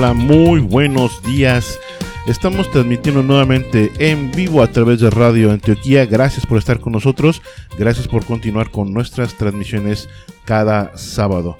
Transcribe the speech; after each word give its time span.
Muy 0.00 0.60
buenos 0.60 1.22
días. 1.22 1.78
Estamos 2.26 2.70
transmitiendo 2.70 3.22
nuevamente 3.22 3.92
en 3.98 4.32
vivo 4.32 4.62
a 4.62 4.66
través 4.66 4.98
de 5.00 5.10
Radio 5.10 5.50
Antioquía. 5.50 6.06
Gracias 6.06 6.46
por 6.46 6.56
estar 6.56 6.80
con 6.80 6.94
nosotros. 6.94 7.42
Gracias 7.78 8.08
por 8.08 8.24
continuar 8.24 8.70
con 8.70 8.94
nuestras 8.94 9.34
transmisiones 9.36 10.08
cada 10.46 10.96
sábado. 10.96 11.58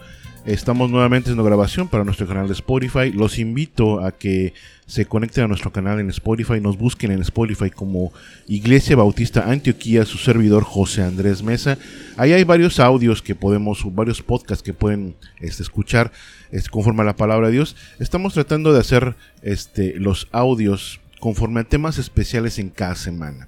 Estamos 0.51 0.91
nuevamente 0.91 1.27
haciendo 1.27 1.45
grabación 1.45 1.87
para 1.87 2.03
nuestro 2.03 2.27
canal 2.27 2.49
de 2.49 2.55
Spotify. 2.55 3.13
Los 3.13 3.39
invito 3.39 4.05
a 4.05 4.11
que 4.11 4.53
se 4.85 5.07
conecten 5.07 5.45
a 5.45 5.47
nuestro 5.47 5.71
canal 5.71 6.01
en 6.01 6.11
Spotify, 6.11 6.61
nos 6.61 6.77
busquen 6.77 7.13
en 7.13 7.21
Spotify 7.21 7.71
como 7.71 8.13
Iglesia 8.49 8.97
Bautista 8.97 9.49
Antioquía, 9.49 10.05
su 10.05 10.19
servidor 10.19 10.65
José 10.65 11.05
Andrés 11.05 11.45
Mesa. 11.45 11.79
Ahí 12.17 12.33
hay 12.33 12.43
varios 12.43 12.81
audios 12.81 13.23
que 13.23 13.37
podemos, 13.37 13.85
varios 13.95 14.23
podcasts 14.23 14.65
que 14.65 14.75
pueden 14.75 15.15
este, 15.39 15.63
escuchar 15.63 16.11
este, 16.51 16.69
conforme 16.69 17.03
a 17.03 17.07
la 17.07 17.15
palabra 17.15 17.47
de 17.47 17.53
Dios. 17.53 17.77
Estamos 18.01 18.35
tratando 18.35 18.73
de 18.73 18.80
hacer 18.80 19.15
este, 19.43 19.95
los 20.01 20.27
audios 20.33 20.99
conforme 21.21 21.61
a 21.61 21.65
temas 21.65 21.97
especiales 21.97 22.59
en 22.59 22.71
cada 22.71 22.97
semana. 22.97 23.47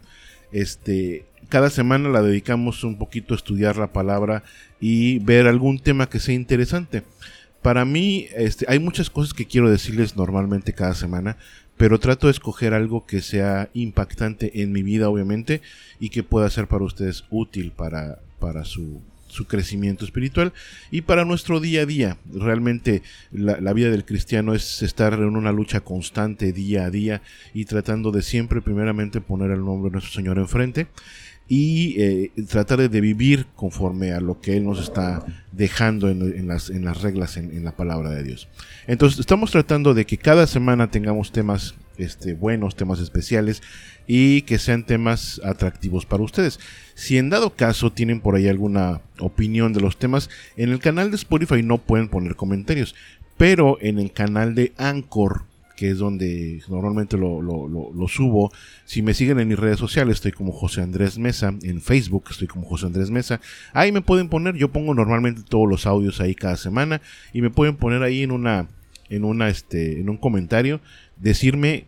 Este, 0.53 1.25
cada 1.53 1.69
semana 1.69 2.09
la 2.09 2.23
dedicamos 2.23 2.83
un 2.83 2.97
poquito 2.97 3.35
a 3.35 3.37
estudiar 3.37 3.77
la 3.77 3.93
palabra 3.93 4.43
y 4.81 5.19
ver 5.19 5.47
algún 5.47 5.81
tema 5.81 6.09
que 6.09 6.19
sea 6.19 6.35
interesante. 6.35 7.03
Para 7.61 7.85
mí 7.85 8.27
este, 8.35 8.65
hay 8.71 8.79
muchas 8.79 9.11
cosas 9.11 9.35
que 9.35 9.45
quiero 9.45 9.69
decirles 9.69 10.17
normalmente 10.17 10.73
cada 10.73 10.95
semana, 10.95 11.37
pero 11.77 12.01
trato 12.01 12.29
de 12.29 12.31
escoger 12.31 12.73
algo 12.73 13.05
que 13.05 13.21
sea 13.21 13.69
impactante 13.75 14.63
en 14.63 14.73
mi 14.73 14.83
vida, 14.83 15.11
obviamente, 15.11 15.61
y 16.01 16.09
que 16.09 16.23
pueda 16.23 16.49
ser 16.49 16.69
para 16.69 16.85
ustedes 16.85 17.25
útil 17.29 17.71
para, 17.73 18.21
para 18.39 18.65
su, 18.65 19.03
su 19.29 19.47
crecimiento 19.47 20.07
espiritual 20.07 20.55
y 20.91 21.03
para 21.03 21.27
nuestro 21.27 21.61
día 21.61 21.83
a 21.83 21.87
día. 21.87 22.17
Realmente 22.33 23.03
la, 23.31 23.61
la, 23.61 23.75
vida 23.75 23.91
del 23.91 24.07
cristiano 24.07 24.55
es 24.55 24.83
estar 24.83 25.13
en 25.13 25.37
una 25.37 25.53
lucha 25.53 25.81
constante 25.81 26.55
día 26.55 26.87
a 26.87 26.91
día 26.91 27.21
y 27.53 27.67
tratando 27.67 28.11
de 28.11 28.23
siempre 28.23 28.63
primeramente 28.63 29.21
poner 29.21 29.51
el 29.51 29.63
nombre 29.63 29.91
de 29.91 29.97
nuestro 29.97 30.15
Señor 30.15 30.39
enfrente 30.39 30.87
y 31.55 32.01
eh, 32.01 32.33
tratar 32.49 32.89
de 32.89 33.01
vivir 33.03 33.45
conforme 33.57 34.13
a 34.13 34.21
lo 34.21 34.41
que 34.41 34.57
Él 34.57 34.65
nos 34.65 34.81
está 34.81 35.23
dejando 35.53 36.09
en, 36.09 36.49
las, 36.49 36.71
en 36.71 36.83
las, 36.83 37.03
reglas 37.03 37.37
en, 37.37 37.63
la 37.63 37.77
palabra 37.77 38.09
de 38.09 38.23
Dios. 38.23 38.49
Entonces 38.87 39.21
estamos 39.21 39.51
tratando 39.51 39.93
de 39.93 40.07
que 40.07 40.17
cada 40.17 40.47
semana 40.47 40.91
tengamos 40.91 41.31
temas 41.31 41.75
este, 41.99 42.33
buenos, 42.33 42.75
temas 42.75 43.01
especiales 43.01 43.63
y 44.07 44.41
que 44.43 44.59
sean 44.59 44.87
temas 44.87 45.43
atractivos 45.45 46.07
para 46.07 46.23
ustedes. 46.23 46.59
Si 46.95 47.19
en 47.19 47.29
dado 47.29 47.55
caso 47.55 47.93
tienen 47.93 48.23
por 48.23 48.35
ahí 48.35 48.49
alguna 48.49 49.03
opinión 49.19 49.75
de 49.75 49.83
los 49.83 49.99
temas, 49.99 50.31
en 50.57 50.71
el 50.71 50.79
canal 50.79 51.11
de 51.11 51.17
Spotify 51.17 51.63
no 51.63 51.77
pueden 51.77 52.09
poner 52.09 52.35
comentarios, 52.35 52.95
pero 53.37 53.77
en 53.83 53.99
el 53.99 54.11
canal 54.11 54.55
de 54.55 54.73
Anchor 54.79 55.43
que 55.77 55.91
es 55.91 55.99
donde 55.99 56.63
normalmente 56.69 57.17
lo, 57.17 58.09
subo. 58.09 58.53
Si 58.85 59.03
me 59.03 59.15
siguen 59.15 59.41
en 59.41 59.49
mis 59.49 59.59
redes 59.59 59.79
sociales, 59.79 60.17
estoy 60.17 60.33
como 60.33 60.53
José 60.53 60.83
Andrés 60.83 61.19
Mesa. 61.19 61.55
En 61.63 61.81
Facebook 61.81 62.25
estoy 62.31 62.49
como 62.49 62.67
José 62.67 62.87
Andrés 62.87 63.11
Mesa. 63.11 63.41
Ahí 63.73 63.93
me 63.93 64.01
pueden 64.01 64.29
poner, 64.29 64.55
yo 64.57 64.71
pongo 64.71 64.95
normalmente 64.95 65.43
todos 65.49 65.69
los 65.69 65.87
audios 65.87 66.21
ahí 66.21 66.35
cada 66.35 66.57
semana. 66.57 67.01
Y 67.33 67.43
me 67.43 67.51
pueden 67.51 67.77
poner 67.77 68.03
ahí 68.03 68.23
en 68.23 68.31
una, 68.31 68.69
en 69.09 69.25
una, 69.25 69.49
este, 69.49 70.01
en 70.01 70.09
un 70.09 70.17
comentario, 70.17 70.81
decirme 71.17 71.87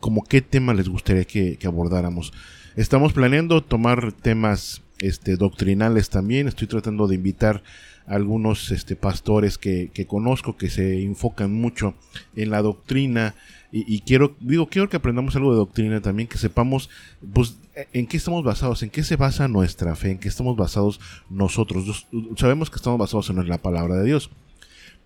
como 0.00 0.24
qué 0.24 0.40
tema 0.40 0.74
les 0.74 0.88
gustaría 0.88 1.24
que, 1.24 1.56
que 1.56 1.66
abordáramos. 1.66 2.32
Estamos 2.76 3.12
planeando 3.12 3.62
tomar 3.62 4.12
temas 4.12 4.82
este, 5.02 5.36
doctrinales 5.36 6.08
también. 6.08 6.48
Estoy 6.48 6.68
tratando 6.68 7.08
de 7.08 7.16
invitar 7.16 7.62
algunos 8.06 8.70
este, 8.70 8.96
pastores 8.96 9.58
que, 9.58 9.90
conozco 10.08 10.56
que 10.56 10.70
se 10.70 11.02
enfocan 11.02 11.52
mucho 11.52 11.94
en 12.36 12.50
la 12.50 12.62
doctrina 12.62 13.34
y, 13.74 14.00
quiero 14.00 14.36
digo 14.40 14.66
quiero 14.66 14.90
que 14.90 14.98
aprendamos 14.98 15.34
algo 15.34 15.52
de 15.52 15.56
doctrina 15.56 16.02
también 16.02 16.28
que 16.28 16.36
sepamos 16.36 16.90
pues 17.32 17.56
en 17.94 18.06
qué 18.06 18.18
estamos 18.18 18.44
basados 18.44 18.82
en 18.82 18.90
qué 18.90 19.02
se 19.02 19.16
basa 19.16 19.48
nuestra 19.48 19.96
fe 19.96 20.10
en 20.10 20.18
qué 20.18 20.28
estamos 20.28 20.56
basados 20.58 21.00
nosotros 21.30 22.06
sabemos 22.36 22.68
que 22.68 22.76
estamos 22.76 22.98
basados 22.98 23.30
en 23.30 23.48
la 23.48 23.56
palabra 23.56 23.96
de 23.96 24.04
Dios 24.04 24.28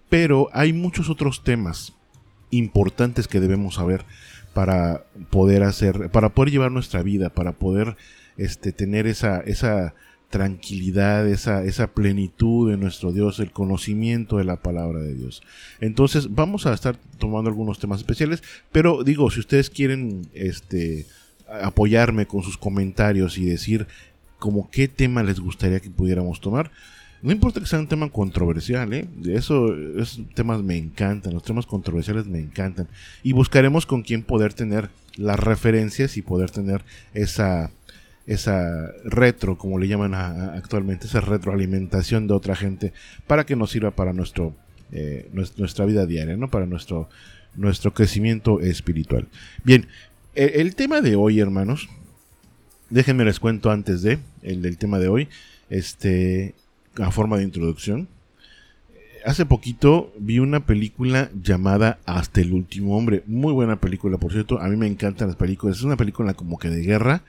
pero 0.09 0.49
hay 0.53 0.73
muchos 0.73 1.11
otros 1.11 1.45
temas 1.45 1.93
importantes 2.51 3.29
que 3.29 3.39
debemos 3.39 3.77
saber 3.77 4.05
para 4.53 5.05
poder 5.31 5.63
hacer 5.63 6.11
para 6.11 6.31
poder 6.31 6.51
llevar 6.51 6.73
nuestra 6.73 7.05
vida 7.05 7.31
para 7.31 7.53
poder 7.53 7.97
este 8.37 8.73
tener 8.73 9.07
esa 9.07 9.41
esa 9.41 9.95
tranquilidad, 10.31 11.27
esa, 11.29 11.65
esa 11.65 11.87
plenitud 11.89 12.71
de 12.71 12.77
nuestro 12.77 13.13
Dios, 13.13 13.39
el 13.39 13.53
conocimiento 13.53 14.39
de 14.39 14.45
la 14.45 14.57
palabra 14.57 15.01
de 15.01 15.15
Dios. 15.15 15.43
Entonces 15.81 16.35
vamos 16.35 16.67
a 16.67 16.75
estar 16.75 16.97
tomando 17.19 17.49
algunos 17.49 17.79
temas 17.79 18.01
especiales, 18.01 18.43
pero 18.73 19.05
digo, 19.05 19.31
si 19.31 19.41
ustedes 19.41 19.71
quieren 19.71 20.29
este, 20.35 21.07
apoyarme 21.63 22.27
con 22.27 22.43
sus 22.43 22.59
comentarios 22.59 23.39
y 23.39 23.47
decir 23.47 23.87
como 24.39 24.69
qué 24.71 24.89
tema 24.89 25.23
les 25.23 25.41
gustaría 25.41 25.81
que 25.81 25.91
pudiéramos 25.91 26.41
tomar, 26.41 26.71
no 27.23 27.33
importa 27.33 27.61
que 27.61 27.67
sea 27.67 27.79
un 27.79 27.89
tema 27.89 28.11
controversial, 28.11 28.93
¿eh? 28.93 29.09
Eso, 29.27 29.75
esos 29.75 30.21
temas 30.35 30.63
me 30.63 30.77
encantan, 30.77 31.33
los 31.33 31.43
temas 31.43 31.65
controversiales 31.65 32.27
me 32.27 32.39
encantan. 32.39 32.89
Y 33.23 33.33
buscaremos 33.33 33.87
con 33.87 34.03
quién 34.03 34.23
poder 34.23 34.53
tener 34.53 34.91
las 35.17 35.41
referencias 35.41 36.19
y 36.19 36.23
poder 36.23 36.51
tener 36.51 36.85
esa, 37.15 37.71
esa 38.27 38.93
retro, 39.05 39.57
como 39.57 39.79
le 39.79 39.89
llaman 39.89 40.15
actualmente, 40.15 41.07
esa 41.07 41.21
retroalimentación 41.21 42.27
de 42.27 42.35
otra 42.35 42.57
gente 42.57 42.93
para 43.27 43.47
que 43.47 43.57
nos 43.57 43.71
sirva 43.71 43.93
para 43.93 44.13
nuestro, 44.13 44.55
eh, 44.93 45.31
nuestra 45.33 45.85
vida 45.85 46.07
diaria, 46.07 46.37
¿no? 46.37 46.51
para 46.51 46.67
nuestro, 46.67 47.09
nuestro 47.55 47.95
crecimiento 47.95 48.61
espiritual. 48.61 49.29
Bien, 49.63 49.87
e, 50.35 50.61
el, 50.61 50.75
tema 50.75 51.01
de 51.01 51.15
hoy, 51.15 51.39
hermanos, 51.39 51.89
déjenme 52.91 53.25
les 53.25 53.39
cuento 53.39 53.71
antes 53.71 54.03
de 54.03 54.19
el 54.43 54.61
del 54.61 54.77
tema 54.77 54.99
de 54.99 55.09
hoy, 55.09 55.29
este, 55.71 56.55
a 56.99 57.13
forma 57.13 57.39
de 57.39 57.45
introducción. 57.45 58.09
Hace 59.25 59.45
poquito 59.45 60.13
vi 60.21 60.39
una 60.39 60.67
película 60.67 61.31
llamada 61.43 61.99
Hasta 62.07 62.41
el 62.41 62.53
último 62.53 62.97
hombre. 62.97 63.25
Muy 63.27 63.53
buena 63.53 63.81
película, 63.81 64.19
por 64.19 64.31
cierto. 64.31 64.61
A 64.61 64.69
mí 64.69 64.77
me 64.77 64.87
encantan 64.87 65.27
las 65.27 65.37
películas. 65.37 65.79
Es 65.79 65.83
una 65.83 65.97
película 65.97 66.35
como 66.35 66.61
que 66.61 66.71
de 66.71 66.83
guerra 66.83 67.25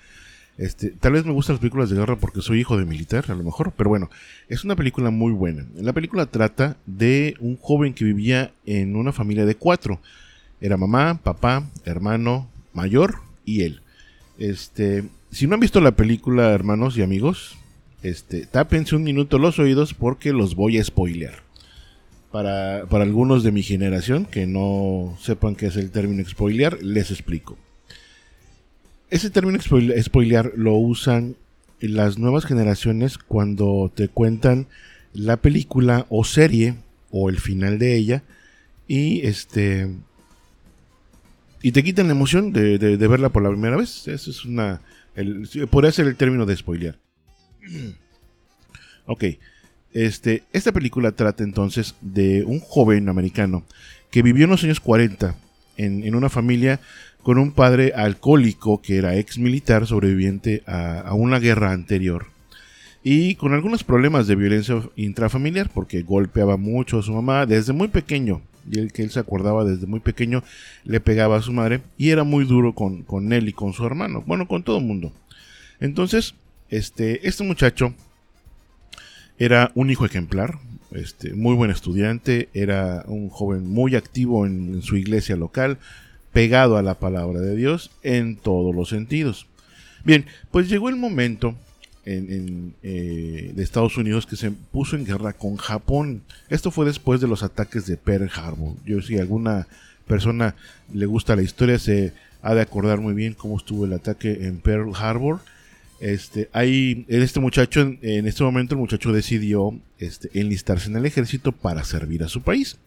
este, 0.57 0.90
tal 0.90 1.12
vez 1.12 1.23
me 1.23 1.34
gustan 1.34 1.53
las 1.53 1.59
películas 1.59 1.90
de 1.90 1.97
guerra 1.97 2.16
porque 2.16 2.41
soy 2.41 2.59
hijo 2.59 2.78
de 2.78 2.85
militar, 2.85 3.25
a 3.29 3.35
lo 3.35 3.44
mejor, 3.44 3.73
pero 3.78 3.90
bueno, 3.90 4.09
es 4.50 4.63
una 4.63 4.75
película 4.75 5.12
muy 5.12 5.31
buena. 5.31 5.68
La 5.75 5.94
película 5.94 6.25
trata 6.25 6.78
de 6.88 7.35
un 7.40 7.57
joven 7.57 7.94
que 7.94 8.06
vivía 8.06 8.51
en 8.66 8.96
una 8.96 9.13
familia 9.13 9.46
de 9.46 9.56
cuatro. 9.56 10.00
Era 10.59 10.75
mamá, 10.75 11.19
papá, 11.22 11.69
hermano 11.85 12.50
mayor 12.73 13.19
y 13.46 13.62
él. 13.62 13.81
Este, 14.40 15.03
si 15.31 15.46
no 15.46 15.53
han 15.53 15.59
visto 15.59 15.79
la 15.79 15.91
película, 15.91 16.51
hermanos 16.51 16.97
y 16.97 17.03
amigos, 17.03 17.56
este, 18.01 18.47
tápense 18.47 18.96
un 18.96 19.03
minuto 19.03 19.38
los 19.38 19.59
oídos 19.59 19.94
porque 19.94 20.34
los 20.34 20.56
voy 20.56 20.79
a 20.79 20.84
spoilear. 20.84 21.44
Para, 22.31 22.85
para 22.90 23.03
algunos 23.03 23.44
de 23.44 23.51
mi 23.51 23.62
generación 23.62 24.25
que 24.25 24.47
no 24.47 25.17
sepan 25.22 25.56
qué 25.56 25.67
es 25.67 25.75
el 25.75 25.91
término 25.91 26.28
spoilear, 26.28 26.81
les 26.81 27.12
explico. 27.12 27.57
Ese 29.09 29.29
término 29.29 29.59
spoilear 29.62 30.51
lo 30.56 30.75
usan 30.75 31.35
las 31.79 32.18
nuevas 32.18 32.45
generaciones 32.45 33.18
cuando 33.18 33.91
te 33.94 34.09
cuentan 34.09 34.68
la 35.13 35.37
película 35.37 36.05
o 36.09 36.23
serie 36.23 36.76
o 37.11 37.29
el 37.29 37.40
final 37.40 37.79
de 37.79 37.96
ella 37.96 38.23
y 38.87 39.26
este 39.26 39.90
y 41.61 41.72
te 41.72 41.84
quitan 41.84 42.08
la 42.08 42.14
emoción 42.14 42.52
de, 42.52 42.78
verla 42.97 43.29
por 43.29 43.43
la 43.43 43.49
primera 43.49 43.78
vez. 43.78 44.08
Eso 44.08 44.29
es 44.29 44.46
una 44.46 44.81
podría 45.70 45.91
ser 45.91 46.08
el 46.08 46.16
término 46.16 46.46
de 46.46 46.58
spoilear. 46.58 46.97
ok. 49.05 49.23
Este, 49.93 50.43
esta 50.52 50.73
película 50.73 51.14
trata 51.14 51.43
entonces 51.43 51.96
de 52.02 52.43
un 52.43 52.59
joven 52.59 53.09
americano 53.09 53.64
que 54.11 54.22
vivió 54.22 54.43
en 54.43 54.52
los 54.52 54.64
años 54.64 54.79
40 54.79 55.35
en, 55.78 56.16
una 56.16 56.29
familia 56.29 56.79
con 57.24 57.38
un 57.38 57.52
padre 57.52 57.94
alcohólico 57.96 58.82
que 58.82 58.97
era 58.97 59.16
ex 59.16 59.38
militar 59.38 59.85
sobreviviente 59.88 60.64
a, 60.66 61.14
una 61.14 61.40
guerra 61.40 61.72
anterior. 61.72 62.28
Y 63.03 63.35
con 63.35 63.53
algunos 63.53 63.84
problemas 63.84 64.28
de 64.28 64.35
violencia 64.35 64.82
intrafamiliar 64.96 65.70
porque 65.70 66.02
golpeaba 66.02 66.58
mucho 66.58 67.00
a 67.00 67.03
su 67.03 67.14
mamá 67.14 67.46
desde 67.46 67.74
muy 67.74 67.88
pequeño. 67.88 68.41
Y 68.70 68.79
el 68.79 68.91
que 68.91 69.03
él 69.03 69.12
se 69.12 69.20
acordaba 69.20 69.64
desde 69.64 69.88
muy 69.88 70.02
pequeño 70.02 70.44
le 70.84 71.00
pegaba 71.00 71.38
a 71.38 71.41
su 71.41 71.53
madre 71.53 71.82
y 71.97 72.09
era 72.09 72.26
muy 72.26 72.44
duro 72.44 72.74
con, 72.74 73.03
con 73.03 73.32
él 73.32 73.47
y 73.47 73.53
con 73.53 73.72
su 73.72 73.85
hermano, 73.85 74.24
bueno, 74.26 74.47
con 74.47 74.64
todo 74.64 74.79
el 74.79 74.84
mundo. 74.84 75.14
Entonces, 75.79 76.34
este, 76.70 77.26
este 77.28 77.44
muchacho 77.46 77.94
era 79.40 79.72
un 79.76 79.90
hijo 79.90 80.06
ejemplar, 80.06 80.59
este, 80.91 81.34
muy 81.34 81.55
buen 81.55 81.72
estudiante, 81.72 82.49
era 82.53 83.03
un 83.07 83.29
joven 83.29 83.67
muy 83.67 83.95
activo 83.95 84.45
en 84.45 84.81
su 84.81 84.95
iglesia 84.97 85.35
local, 85.35 85.78
pegado 86.34 86.78
a 86.78 86.84
la 86.84 86.95
palabra 86.95 87.39
de 87.39 87.55
Dios 87.55 87.91
en 88.03 88.35
todos 88.35 88.75
los 88.75 88.89
sentidos. 88.89 89.47
Bien, 90.03 90.25
pues 90.51 90.69
llegó 90.69 90.89
el 90.89 90.95
momento 90.95 91.55
en, 92.05 92.73
eh, 92.84 93.51
de 93.53 93.63
Estados 93.63 93.97
Unidos 93.97 94.25
que 94.25 94.35
se 94.35 94.51
puso 94.51 94.95
en 94.95 95.05
guerra 95.05 95.34
con 95.34 95.57
Japón. 95.57 96.22
Esto 96.49 96.72
fue 96.72 96.85
después 96.85 97.19
de 97.19 97.28
los 97.28 97.43
ataques 97.43 97.85
de 97.85 97.97
Pearl 97.97 98.29
Harbor. 98.33 98.75
Yo 98.85 99.01
si 99.01 99.17
alguna 99.17 99.67
persona 100.07 100.55
le 100.93 101.05
gusta 101.05 101.35
la 101.35 101.41
historia 101.41 101.79
se 101.79 102.13
ha 102.41 102.53
de 102.55 102.61
acordar 102.61 102.99
muy 102.99 103.13
bien 103.13 103.33
cómo 103.33 103.57
estuvo 103.57 103.85
el 103.85 103.93
ataque 103.93 104.45
en 104.47 104.59
Pearl 104.59 104.93
Harbor. 104.95 105.41
Este, 105.99 106.49
hay, 106.53 107.05
este 107.08 107.40
muchacho, 107.40 107.82
en, 107.82 108.28
este 108.28 108.44
momento 108.44 108.76
el 108.76 108.82
muchacho 108.82 109.11
decidió 109.11 109.79
este, 109.97 110.29
enlistarse 110.40 110.90
en 110.90 110.97
el 110.97 111.05
ejército 111.05 111.52
para 111.52 111.84
servir 111.84 112.23
a 112.23 112.29
su 112.29 112.41
país. 112.41 112.78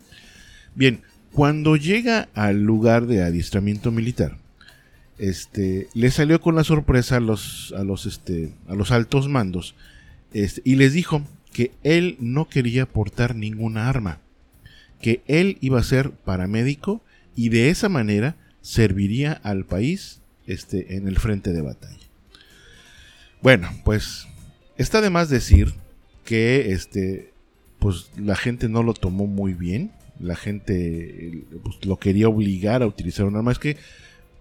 Bien, 0.74 1.02
cuando 1.32 1.76
llega 1.76 2.28
al 2.34 2.62
lugar 2.62 3.06
de 3.06 3.22
adiestramiento 3.22 3.90
militar, 3.90 4.36
este, 5.18 5.88
le 5.94 6.10
salió 6.10 6.40
con 6.40 6.54
la 6.54 6.64
sorpresa 6.64 7.16
a 7.16 7.20
los, 7.20 7.74
a 7.76 7.84
los, 7.84 8.06
este, 8.06 8.52
a 8.68 8.74
los 8.74 8.90
altos 8.90 9.28
mandos 9.28 9.74
este, 10.32 10.62
y 10.64 10.76
les 10.76 10.92
dijo 10.92 11.22
que 11.52 11.72
él 11.82 12.16
no 12.20 12.48
quería 12.48 12.86
portar 12.86 13.34
ninguna 13.34 13.88
arma, 13.88 14.20
que 15.00 15.22
él 15.26 15.58
iba 15.60 15.78
a 15.78 15.84
ser 15.84 16.10
paramédico 16.10 17.02
y 17.36 17.48
de 17.48 17.70
esa 17.70 17.88
manera 17.88 18.36
serviría 18.62 19.32
al 19.32 19.66
país 19.66 20.20
este, 20.46 20.96
en 20.96 21.08
el 21.08 21.18
frente 21.18 21.52
de 21.52 21.62
batalla. 21.62 21.99
Bueno, 23.42 23.70
pues 23.84 24.28
está 24.76 25.00
de 25.00 25.10
más 25.10 25.30
decir 25.30 25.72
que 26.24 26.72
este, 26.72 27.32
pues, 27.78 28.10
la 28.16 28.36
gente 28.36 28.68
no 28.68 28.82
lo 28.82 28.92
tomó 28.92 29.26
muy 29.26 29.54
bien, 29.54 29.92
la 30.18 30.36
gente 30.36 31.44
pues, 31.62 31.84
lo 31.84 31.98
quería 31.98 32.28
obligar 32.28 32.82
a 32.82 32.86
utilizar 32.86 33.24
un 33.26 33.36
arma. 33.36 33.52
Es 33.52 33.58
que 33.58 33.78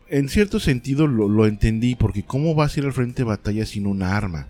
en 0.10 0.28
cierto 0.28 0.60
sentido 0.60 1.08
lo, 1.08 1.46
entendí, 1.46 1.96
porque 1.96 2.24
¿cómo 2.24 2.56
vas 2.56 2.76
a 2.76 2.80
ir 2.80 2.86
al 2.86 2.94
frente 2.94 3.22
de 3.22 3.30
batalla 3.30 3.66
sin 3.66 3.88
una 3.88 4.18
arma? 4.18 4.48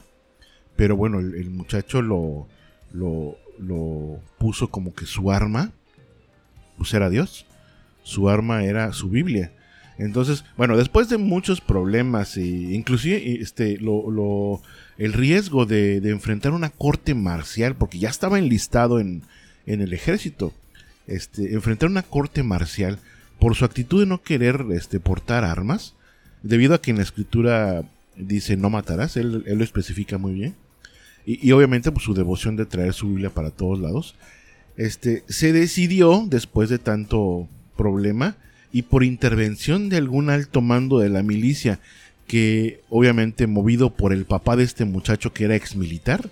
Pero 0.76 0.96
bueno, 0.96 1.20
el, 1.20 1.50
muchacho 1.50 2.02
lo, 2.02 2.48
lo, 2.92 3.38
lo, 3.60 4.20
puso 4.38 4.70
como 4.70 4.94
que 4.96 5.06
su 5.06 5.32
arma, 5.32 5.74
pues 6.78 6.94
era 6.94 7.10
Dios. 7.10 7.46
Su 8.04 8.30
arma 8.30 8.64
era 8.64 8.94
su 8.94 9.10
Biblia. 9.10 9.52
Entonces, 10.00 10.46
bueno, 10.56 10.78
después 10.78 11.10
de 11.10 11.18
muchos 11.18 11.60
problemas 11.60 12.38
e 12.38 12.46
inclusive 12.46 13.42
este, 13.42 13.78
lo, 13.80 14.62
el 14.98 15.12
riesgo 15.12 15.66
de, 15.66 15.98
enfrentar 15.98 16.54
una 16.54 16.70
corte 16.70 17.14
marcial, 17.14 17.76
porque 17.76 18.00
ya 18.00 18.10
estaba 18.10 18.40
enlistado 18.40 19.02
en, 19.02 19.24
en 19.66 19.82
el 19.82 19.94
ejército, 19.94 20.54
este, 21.06 21.54
enfrentar 21.54 21.90
una 21.90 22.02
corte 22.02 22.44
marcial 22.44 22.98
por 23.40 23.56
su 23.56 23.66
actitud 23.66 24.00
de 24.00 24.06
no 24.06 24.22
querer 24.22 24.66
este, 24.72 25.02
portar 25.02 25.44
armas, 25.44 25.96
debido 26.44 26.74
a 26.74 26.82
que 26.82 26.92
en 26.92 26.98
la 26.98 27.04
escritura 27.04 27.84
dice 28.16 28.56
no 28.56 28.70
matarás, 28.70 29.18
él, 29.18 29.44
lo 29.46 29.64
especifica 29.64 30.18
muy 30.18 30.34
bien, 30.34 30.56
y, 31.26 31.52
obviamente 31.52 31.92
pues, 31.92 32.06
su 32.06 32.14
devoción 32.14 32.56
de 32.56 32.66
traer 32.66 32.94
su 32.94 33.10
Biblia 33.10 33.30
para 33.30 33.52
todos 33.52 33.80
lados, 33.80 34.16
este, 34.78 35.24
se 35.28 35.52
decidió, 35.52 36.24
después 36.26 36.70
de 36.70 36.80
tanto 36.80 37.50
problema, 37.76 38.38
y 38.72 38.84
por 38.84 39.04
intervención 39.04 39.90
de 39.90 39.98
algún 39.98 40.30
alto 40.30 40.62
mando 40.62 41.00
de 41.00 41.10
la 41.10 41.24
milicia, 41.24 41.80
que 42.28 42.82
obviamente 42.90 43.48
movido 43.48 43.96
por 43.96 44.14
el 44.14 44.26
papá 44.26 44.56
de 44.56 44.64
este 44.64 44.86
muchacho 44.86 45.34
que 45.34 45.46
era 45.46 45.56
ex 45.56 45.76
militar, 45.76 46.30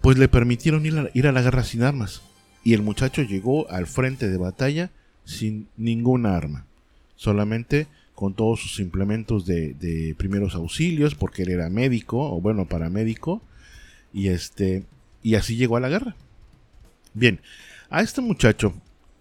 pues 0.00 0.16
le 0.16 0.28
permitieron 0.28 0.86
ir 0.86 1.10
ir 1.14 1.26
a 1.26 1.32
la 1.32 1.42
guerra 1.42 1.64
sin 1.64 1.82
armas. 1.82 2.22
Y 2.64 2.74
el 2.74 2.82
muchacho 2.82 3.22
llegó 3.22 3.70
al 3.70 3.86
frente 3.86 4.28
de 4.28 4.36
batalla 4.36 4.90
sin 5.24 5.68
ninguna 5.76 6.36
arma, 6.36 6.66
solamente 7.16 7.86
con 8.14 8.34
todos 8.34 8.60
sus 8.60 8.80
implementos 8.80 9.46
de, 9.46 10.14
primeros 10.18 10.54
auxilios, 10.54 11.14
porque 11.14 11.42
él 11.42 11.50
era 11.50 11.70
médico, 11.70 12.18
o 12.34 12.40
bueno, 12.40 12.66
paramédico, 12.66 13.40
y 14.12 14.28
este, 14.28 14.84
y 15.22 15.36
así 15.36 15.56
llegó 15.56 15.78
a 15.78 15.80
la 15.80 15.88
guerra. 15.88 16.16
Bien, 17.14 17.40
a 17.88 18.02
este 18.02 18.20
muchacho 18.20 18.74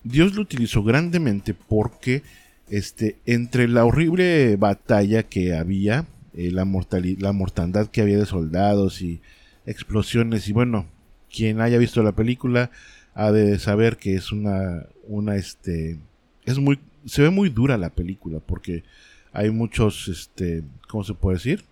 Dios 0.03 0.35
lo 0.35 0.41
utilizó 0.41 0.83
grandemente 0.83 1.53
porque 1.53 2.23
este, 2.69 3.17
entre 3.25 3.67
la 3.67 3.85
horrible 3.85 4.55
batalla 4.55 5.23
que 5.23 5.55
había, 5.55 6.05
eh, 6.33 6.51
la, 6.51 6.67
la 7.19 7.31
mortandad 7.31 7.87
que 7.87 8.01
había 8.01 8.17
de 8.17 8.25
soldados 8.25 9.01
y 9.01 9.21
explosiones, 9.65 10.47
y 10.47 10.53
bueno, 10.53 10.85
quien 11.31 11.61
haya 11.61 11.77
visto 11.77 12.03
la 12.03 12.13
película 12.13 12.71
ha 13.13 13.31
de 13.31 13.59
saber 13.59 13.97
que 13.97 14.15
es 14.15 14.31
una, 14.31 14.85
una, 15.07 15.35
este, 15.35 15.99
es 16.45 16.57
muy, 16.59 16.79
se 17.05 17.21
ve 17.21 17.29
muy 17.29 17.49
dura 17.49 17.77
la 17.77 17.89
película 17.89 18.39
porque 18.39 18.83
hay 19.31 19.51
muchos, 19.51 20.07
este, 20.07 20.63
¿cómo 20.87 21.03
se 21.03 21.13
puede 21.13 21.37
decir? 21.37 21.63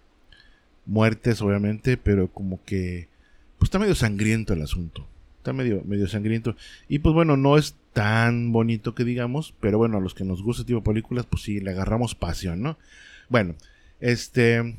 Muertes, 0.86 1.42
obviamente, 1.42 1.98
pero 1.98 2.28
como 2.28 2.64
que, 2.64 3.08
pues 3.58 3.68
está 3.68 3.80
medio 3.80 3.96
sangriento 3.96 4.54
el 4.54 4.62
asunto. 4.62 5.08
Está 5.48 5.54
medio, 5.54 5.82
medio 5.86 6.10
sangriento. 6.10 6.58
Y 6.90 7.00
pues 7.00 7.16
bueno, 7.16 7.38
no 7.38 7.58
es 7.58 7.78
tan 7.94 8.52
bonito 8.52 8.94
que 8.94 9.06
digamos, 9.06 9.54
pero 9.62 9.78
bueno, 9.78 9.96
a 9.96 10.02
los 10.02 10.14
que 10.14 10.26
nos 10.26 10.44
gusta 10.44 10.64
este 10.64 10.74
tipo 10.74 10.82
de 10.82 10.94
películas, 10.94 11.26
pues 11.26 11.44
sí, 11.44 11.62
le 11.62 11.72
agarramos 11.72 12.16
pasión, 12.16 12.62
¿no? 12.62 12.78
Bueno, 13.30 13.56
este... 14.02 14.78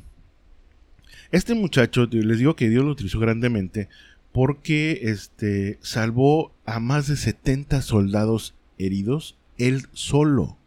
Este 1.31 1.55
muchacho, 1.55 2.07
les 2.11 2.37
digo 2.37 2.55
que 2.55 2.69
Dios 2.69 2.85
lo 2.85 2.91
utilizó 2.91 3.17
grandemente 3.17 3.89
porque 4.31 4.99
este, 5.01 5.79
salvó 5.81 6.53
a 6.67 6.79
más 6.79 7.07
de 7.07 7.15
70 7.15 7.81
soldados 7.81 8.53
heridos, 8.77 9.39
él 9.57 9.87
solo. 9.93 10.59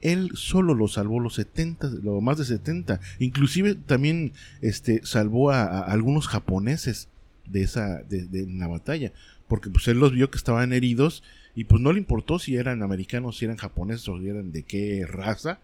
Él 0.00 0.30
solo 0.34 0.74
lo 0.74 0.86
salvó 0.86 1.18
los 1.18 1.34
70, 1.34 1.90
lo 2.04 2.20
más 2.20 2.38
de 2.38 2.44
70. 2.44 3.00
Inclusive 3.18 3.74
también 3.74 4.32
este, 4.60 5.00
salvó 5.02 5.50
a, 5.50 5.80
algunos 5.80 6.28
japoneses 6.28 7.08
de 7.50 7.62
esa 7.62 8.02
de, 8.02 8.26
de, 8.26 8.46
la 8.46 8.68
batalla, 8.68 9.12
porque 9.50 9.68
pues 9.68 9.88
él 9.88 9.98
los 9.98 10.12
vio 10.12 10.30
que 10.30 10.38
estaban 10.38 10.72
heridos 10.72 11.24
y 11.56 11.64
pues 11.64 11.82
no 11.82 11.92
le 11.92 11.98
importó 11.98 12.38
si 12.38 12.54
eran 12.54 12.84
americanos, 12.84 13.36
si 13.36 13.46
eran 13.46 13.56
japoneses 13.56 14.08
o 14.08 14.16
si 14.16 14.28
eran 14.28 14.52
de 14.52 14.62
qué 14.62 15.04
raza, 15.06 15.58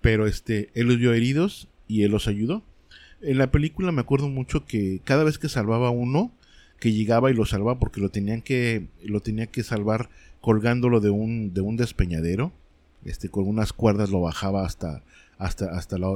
pero 0.00 0.26
este 0.26 0.70
él 0.74 0.88
los 0.88 0.98
vio 0.98 1.14
heridos 1.14 1.68
y 1.86 2.02
él 2.02 2.10
los 2.10 2.26
ayudó. 2.26 2.64
En 3.20 3.38
la 3.38 3.52
película 3.52 3.92
me 3.92 4.00
acuerdo 4.00 4.28
mucho 4.28 4.66
que 4.66 5.00
cada 5.04 5.22
vez 5.22 5.38
que 5.38 5.48
salvaba 5.48 5.86
a 5.86 5.92
uno, 5.92 6.32
que 6.80 6.92
llegaba 6.92 7.30
y 7.30 7.34
lo 7.34 7.46
salvaba 7.46 7.78
porque 7.78 8.00
lo 8.00 8.08
tenían 8.08 8.42
que 8.42 8.88
lo 9.04 9.20
tenía 9.20 9.46
que 9.46 9.62
salvar 9.62 10.10
colgándolo 10.40 10.98
de 10.98 11.10
un 11.10 11.54
de 11.54 11.60
un 11.60 11.76
despeñadero 11.76 12.52
este 13.04 13.28
con 13.28 13.46
unas 13.46 13.72
cuerdas 13.72 14.10
lo 14.10 14.20
bajaba 14.20 14.66
hasta 14.66 15.04
hasta 15.38 15.66
hasta 15.66 15.96
la, 15.96 16.08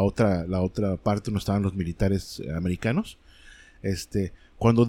otra 0.00 0.46
la 0.46 0.62
otra 0.62 0.96
parte 0.96 1.26
donde 1.26 1.40
estaban 1.40 1.62
los 1.62 1.74
militares 1.74 2.42
americanos 2.56 3.18
este 3.82 4.32
cuando 4.56 4.88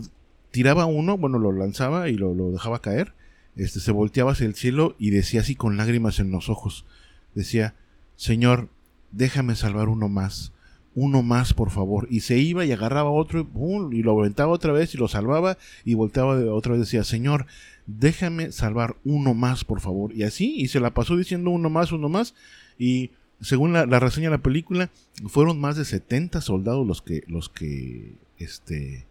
tiraba 0.56 0.86
uno 0.86 1.18
bueno 1.18 1.38
lo 1.38 1.52
lanzaba 1.52 2.08
y 2.08 2.16
lo, 2.16 2.34
dejaba 2.50 2.80
caer 2.80 3.12
este 3.58 3.82
se 3.82 3.92
volteaba 3.92 4.32
hacia 4.32 4.48
el 4.48 4.56
cielo 4.56 4.96
y 4.98 5.10
decía 5.10 5.42
así 5.42 5.54
con 5.54 5.76
lágrimas 5.76 6.20
en 6.20 6.32
los 6.32 6.48
ojos 6.48 6.86
decía 7.34 7.76
señor 8.16 8.70
déjame 9.12 9.56
salvar 9.58 9.90
uno 9.90 10.08
más 10.08 10.54
uno 10.98 11.24
más, 11.24 11.54
por 11.54 11.72
favor. 11.72 12.08
Y 12.10 12.22
se 12.22 12.38
iba 12.38 12.64
y 12.64 12.72
agarraba 12.72 13.10
otro 13.10 13.46
y, 13.92 14.02
lo 14.02 14.18
aventaba 14.18 14.54
otra 14.54 14.72
vez 14.72 14.96
y 14.96 14.98
lo 14.98 15.10
salvaba 15.10 15.58
y 15.84 15.94
volteaba 15.94 16.38
otra 16.54 16.72
vez 16.72 16.80
decía, 16.80 17.04
Señor, 17.04 17.48
déjame 17.86 18.54
salvar 18.54 18.96
uno 19.04 19.34
más, 19.34 19.66
por 19.66 19.82
favor. 19.82 20.16
Y 20.16 20.24
así, 20.24 20.56
y 20.56 20.70
se 20.70 20.80
la 20.80 20.94
pasó 20.94 21.18
diciendo 21.18 21.50
uno 21.50 21.70
más, 21.70 21.92
uno 21.92 22.08
más. 22.08 22.34
Y 22.80 23.12
según 23.42 23.74
la, 23.74 23.86
reseña 24.00 24.30
de 24.30 24.38
la 24.38 24.42
película, 24.42 24.90
fueron 25.28 25.60
más 25.60 25.76
de 25.76 25.84
70 25.84 26.40
soldados 26.40 26.88
los 26.88 27.02
que, 27.02 27.26
los 27.28 27.50
que, 27.50 28.14
este, 28.40 29.06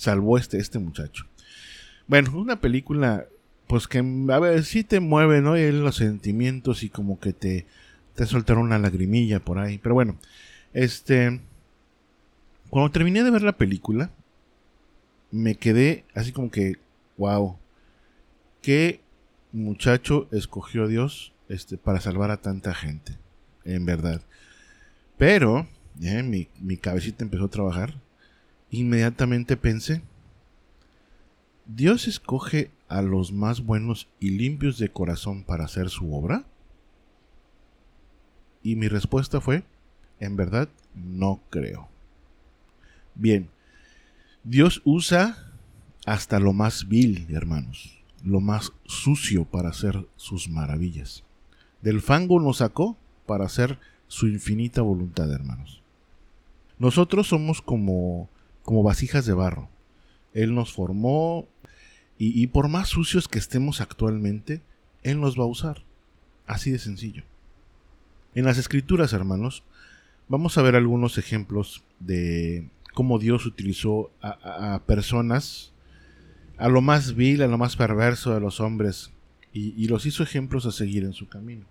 salvó 0.00 0.38
este, 0.38 0.58
este 0.58 0.78
muchacho. 0.78 1.26
Bueno, 2.06 2.32
una 2.38 2.60
película, 2.60 3.26
pues 3.66 3.86
que, 3.86 3.98
a 3.98 4.38
ver, 4.38 4.64
sí 4.64 4.82
te 4.82 4.98
mueve, 4.98 5.42
¿no? 5.42 5.58
Y 5.58 5.70
los 5.72 5.96
sentimientos 5.96 6.82
y 6.82 6.88
como 6.88 7.20
que 7.20 7.32
te, 7.34 7.66
te 8.14 8.24
soltaron 8.26 8.64
una 8.64 8.78
lagrimilla 8.78 9.40
por 9.40 9.58
ahí. 9.58 9.78
Pero 9.78 9.94
bueno, 9.94 10.16
este. 10.72 11.40
Cuando 12.70 12.90
terminé 12.90 13.22
de 13.24 13.30
ver 13.30 13.42
la 13.42 13.56
película, 13.56 14.10
me 15.30 15.56
quedé 15.56 16.04
así 16.14 16.32
como 16.32 16.50
que, 16.50 16.76
wow, 17.18 17.56
qué 18.62 19.00
muchacho 19.52 20.28
escogió 20.30 20.86
Dios 20.86 21.32
este, 21.48 21.76
para 21.76 22.00
salvar 22.00 22.30
a 22.30 22.38
tanta 22.38 22.72
gente, 22.72 23.18
en 23.64 23.84
verdad. 23.84 24.22
Pero, 25.18 25.66
eh, 26.00 26.22
mi, 26.22 26.48
mi 26.60 26.76
cabecita 26.76 27.24
empezó 27.24 27.44
a 27.46 27.50
trabajar. 27.50 27.94
Inmediatamente 28.70 29.56
pensé, 29.56 30.02
¿Dios 31.66 32.08
escoge 32.08 32.70
a 32.88 33.02
los 33.02 33.32
más 33.32 33.64
buenos 33.64 34.08
y 34.18 34.30
limpios 34.30 34.78
de 34.78 34.90
corazón 34.90 35.44
para 35.44 35.64
hacer 35.64 35.88
su 35.88 36.14
obra? 36.14 36.44
Y 38.62 38.76
mi 38.76 38.88
respuesta 38.88 39.40
fue, 39.40 39.64
en 40.18 40.36
verdad, 40.36 40.68
no 40.94 41.40
creo. 41.50 41.88
Bien, 43.14 43.48
Dios 44.44 44.82
usa 44.84 45.52
hasta 46.06 46.40
lo 46.40 46.52
más 46.52 46.88
vil, 46.88 47.26
hermanos, 47.30 47.98
lo 48.24 48.40
más 48.40 48.72
sucio 48.84 49.44
para 49.44 49.70
hacer 49.70 50.08
sus 50.16 50.48
maravillas. 50.48 51.24
Del 51.82 52.00
fango 52.00 52.40
nos 52.40 52.58
sacó 52.58 52.96
para 53.26 53.44
hacer 53.44 53.78
su 54.08 54.26
infinita 54.26 54.82
voluntad, 54.82 55.30
hermanos. 55.32 55.82
Nosotros 56.78 57.28
somos 57.28 57.62
como, 57.62 58.28
como 58.62 58.82
vasijas 58.82 59.26
de 59.26 59.32
barro. 59.32 59.68
Él 60.32 60.54
nos 60.54 60.72
formó 60.72 61.48
y, 62.22 62.48
por 62.48 62.68
más 62.68 62.90
sucios 62.90 63.28
que 63.28 63.38
estemos 63.38 63.80
actualmente, 63.80 64.60
Él 65.02 65.22
nos 65.22 65.38
va 65.38 65.44
a 65.44 65.46
usar. 65.46 65.84
Así 66.46 66.70
de 66.70 66.78
sencillo. 66.78 67.24
En 68.34 68.44
las 68.44 68.58
escrituras, 68.58 69.14
hermanos, 69.14 69.64
vamos 70.28 70.58
a 70.58 70.62
ver 70.62 70.76
algunos 70.76 71.16
ejemplos 71.16 71.82
de 71.98 72.68
cómo 72.92 73.18
Dios 73.18 73.46
utilizó 73.46 74.10
a, 74.20 74.82
personas, 74.86 75.72
a 76.58 76.68
lo 76.68 76.82
más 76.82 77.14
vil, 77.14 77.40
a 77.40 77.46
lo 77.46 77.56
más 77.56 77.76
perverso 77.76 78.34
de 78.34 78.40
los 78.40 78.60
hombres, 78.60 79.12
y, 79.54 79.88
los 79.88 80.04
hizo 80.04 80.22
ejemplos 80.22 80.66
a 80.66 80.72
seguir 80.72 81.04
en 81.04 81.14
su 81.14 81.26
camino. 81.26 81.64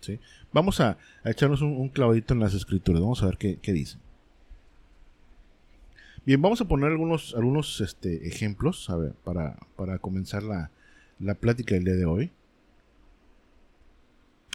¿sí? 0.00 0.18
Vamos 0.52 0.80
a, 0.80 0.98
echarnos 1.24 1.62
un, 1.62 1.88
clavadito 1.88 2.34
en 2.34 2.40
las 2.40 2.52
escrituras, 2.52 3.00
vamos 3.00 3.22
a 3.22 3.26
ver 3.26 3.38
qué, 3.38 3.60
qué 3.62 3.72
dicen. 3.72 4.00
Bien, 6.28 6.42
vamos 6.42 6.60
a 6.60 6.66
poner 6.66 6.90
algunos, 6.90 7.34
algunos 7.34 7.80
este, 7.80 8.28
ejemplos 8.28 8.90
a 8.90 8.96
ver, 8.98 9.12
para, 9.24 9.56
para 9.76 9.98
comenzar 9.98 10.42
la, 10.42 10.70
la 11.18 11.34
plática 11.34 11.74
del 11.74 11.84
día 11.84 11.94
de 11.94 12.04
hoy. 12.04 12.30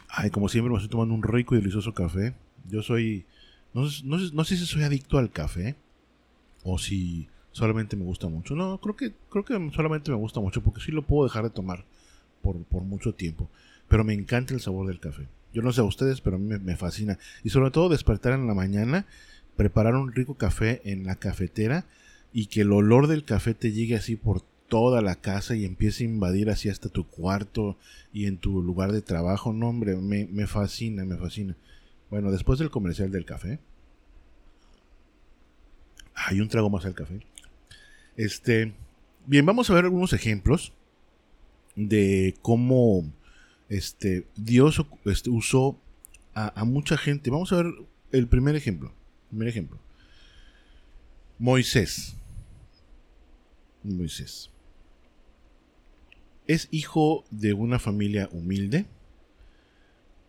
Ay, 0.08 0.30
como 0.30 0.48
siempre 0.48 0.70
me 0.70 0.76
estoy 0.76 0.88
tomando 0.88 1.14
un 1.14 1.24
rico 1.24 1.56
y 1.56 1.58
delicioso 1.58 1.92
café. 1.92 2.32
Yo 2.70 2.80
soy... 2.80 3.26
No, 3.72 3.88
no, 4.04 4.44
sé 4.44 4.56
si 4.56 4.66
soy 4.66 4.84
adicto 4.84 5.18
al 5.18 5.32
café 5.32 5.74
o 6.62 6.78
si 6.78 7.26
solamente 7.50 7.96
me 7.96 8.04
gusta 8.04 8.28
mucho. 8.28 8.54
No, 8.54 8.78
creo 8.78 8.94
que, 8.94 9.12
creo 9.28 9.44
que 9.44 9.54
solamente 9.74 10.12
me 10.12 10.16
gusta 10.16 10.38
mucho 10.38 10.62
porque 10.62 10.80
sí 10.80 10.92
lo 10.92 11.02
puedo 11.02 11.24
dejar 11.24 11.42
de 11.42 11.50
tomar 11.50 11.84
por, 12.40 12.54
mucho 12.84 13.14
tiempo. 13.14 13.50
Pero 13.88 14.04
me 14.04 14.14
encanta 14.14 14.54
el 14.54 14.60
sabor 14.60 14.86
del 14.86 15.00
café. 15.00 15.26
Yo 15.52 15.60
no 15.60 15.72
sé 15.72 15.80
a 15.80 15.84
ustedes, 15.84 16.20
pero 16.20 16.36
a 16.36 16.38
mí 16.38 16.46
me, 16.46 16.60
me, 16.60 16.76
fascina. 16.76 17.18
Y 17.42 17.50
sobre 17.50 17.72
todo 17.72 17.88
despertar 17.88 18.34
en 18.34 18.46
la 18.46 18.54
mañana, 18.54 19.06
preparar 19.56 19.94
un 19.94 20.12
rico 20.12 20.34
café 20.34 20.80
en 20.84 21.04
la 21.04 21.16
cafetera 21.16 21.86
y 22.32 22.46
que 22.46 22.62
el 22.62 22.72
olor 22.72 23.06
del 23.06 23.24
café 23.24 23.54
te 23.54 23.72
llegue 23.72 23.96
así 23.96 24.16
por 24.16 24.42
toda 24.68 25.02
la 25.02 25.16
casa 25.16 25.54
y 25.54 25.64
empiece 25.64 26.04
a 26.04 26.08
invadir 26.08 26.50
así 26.50 26.68
hasta 26.68 26.88
tu 26.88 27.06
cuarto 27.06 27.78
y 28.12 28.26
en 28.26 28.38
tu 28.38 28.62
lugar 28.62 28.92
de 28.92 29.02
trabajo. 29.02 29.52
No, 29.52 29.68
hombre, 29.68 29.96
me, 29.96 30.26
me 30.26 30.46
fascina, 30.46 31.04
me 31.04 31.16
fascina. 31.16 31.56
Bueno, 32.10 32.30
después 32.30 32.58
del 32.58 32.70
comercial 32.70 33.10
del 33.10 33.24
café. 33.24 33.60
Hay 36.14 36.40
un 36.40 36.48
trago 36.48 36.70
más 36.70 36.84
al 36.84 36.94
café. 36.94 37.20
Este. 38.16 38.74
Bien, 39.26 39.46
vamos 39.46 39.70
a 39.70 39.74
ver 39.74 39.84
algunos 39.84 40.12
ejemplos 40.12 40.72
de 41.76 42.34
cómo 42.42 43.10
este, 43.68 44.26
Dios 44.36 44.84
este, 45.06 45.30
usó 45.30 45.78
a, 46.34 46.60
a, 46.60 46.64
mucha 46.64 46.96
gente. 46.96 47.30
Vamos 47.30 47.52
a 47.52 47.56
ver 47.56 47.74
el 48.12 48.28
primer 48.28 48.54
ejemplo. 48.54 48.92
Primer 49.34 49.48
ejemplo. 49.48 49.78
Moisés. 51.38 52.16
Moisés 53.82 54.50
es 56.46 56.68
hijo 56.70 57.24
de 57.30 57.54
una 57.54 57.78
familia 57.78 58.28
humilde, 58.32 58.86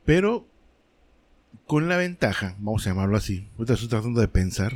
pero 0.06 0.48
con 1.66 1.90
la 1.90 1.98
ventaja, 1.98 2.56
vamos 2.60 2.86
a 2.86 2.92
llamarlo 2.92 3.18
así, 3.18 3.48
estoy 3.60 3.88
tratando 3.88 4.22
de 4.22 4.28
pensar, 4.28 4.74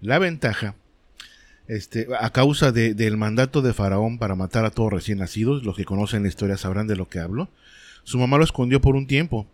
la 0.00 0.18
ventaja, 0.18 0.74
este, 1.68 2.06
a 2.18 2.30
causa 2.30 2.72
del 2.72 3.16
mandato 3.16 3.62
de 3.62 3.72
Faraón 3.72 4.18
para 4.18 4.34
matar 4.34 4.64
a 4.64 4.70
todos 4.70 4.92
recién 4.92 5.18
nacidos, 5.18 5.64
los 5.64 5.76
que 5.76 5.84
conocen 5.84 6.22
la 6.22 6.28
historia 6.28 6.56
sabrán 6.56 6.86
de 6.86 6.96
lo 6.96 7.08
que 7.08 7.20
hablo, 7.20 7.48
su 8.04 8.18
mamá 8.18 8.38
lo 8.38 8.44
escondió 8.44 8.80
por 8.80 8.96
un 8.96 9.06
tiempo, 9.06 9.46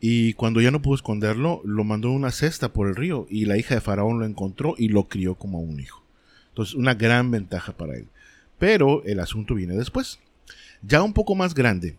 y 0.00 0.32
cuando 0.32 0.60
ya 0.60 0.70
no 0.70 0.80
pudo 0.80 0.94
esconderlo, 0.94 1.60
lo 1.64 1.84
mandó 1.84 2.08
en 2.08 2.14
una 2.14 2.30
cesta 2.30 2.72
por 2.72 2.88
el 2.88 2.96
río, 2.96 3.26
y 3.28 3.44
la 3.44 3.58
hija 3.58 3.74
de 3.74 3.82
Faraón 3.82 4.18
lo 4.18 4.24
encontró 4.24 4.74
y 4.78 4.88
lo 4.88 5.08
crió 5.08 5.34
como 5.34 5.60
un 5.60 5.78
hijo. 5.78 6.02
Entonces, 6.48 6.74
una 6.74 6.94
gran 6.94 7.30
ventaja 7.30 7.76
para 7.76 7.96
él. 7.96 8.08
Pero 8.58 9.04
el 9.04 9.20
asunto 9.20 9.54
viene 9.54 9.74
después. 9.74 10.18
Ya 10.82 11.02
un 11.02 11.12
poco 11.12 11.34
más 11.34 11.54
grande, 11.54 11.96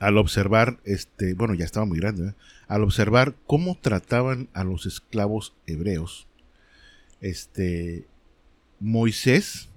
al 0.00 0.16
observar, 0.16 0.78
este, 0.84 1.34
bueno, 1.34 1.54
ya 1.54 1.64
estaba 1.64 1.86
muy 1.86 1.98
grande, 1.98 2.28
¿eh? 2.28 2.34
al 2.68 2.82
observar 2.82 3.34
cómo 3.46 3.76
trataban 3.80 4.48
a 4.54 4.64
los 4.64 4.86
esclavos 4.86 5.54
hebreos, 5.66 6.26
este, 7.20 8.06
Moisés, 8.80 9.68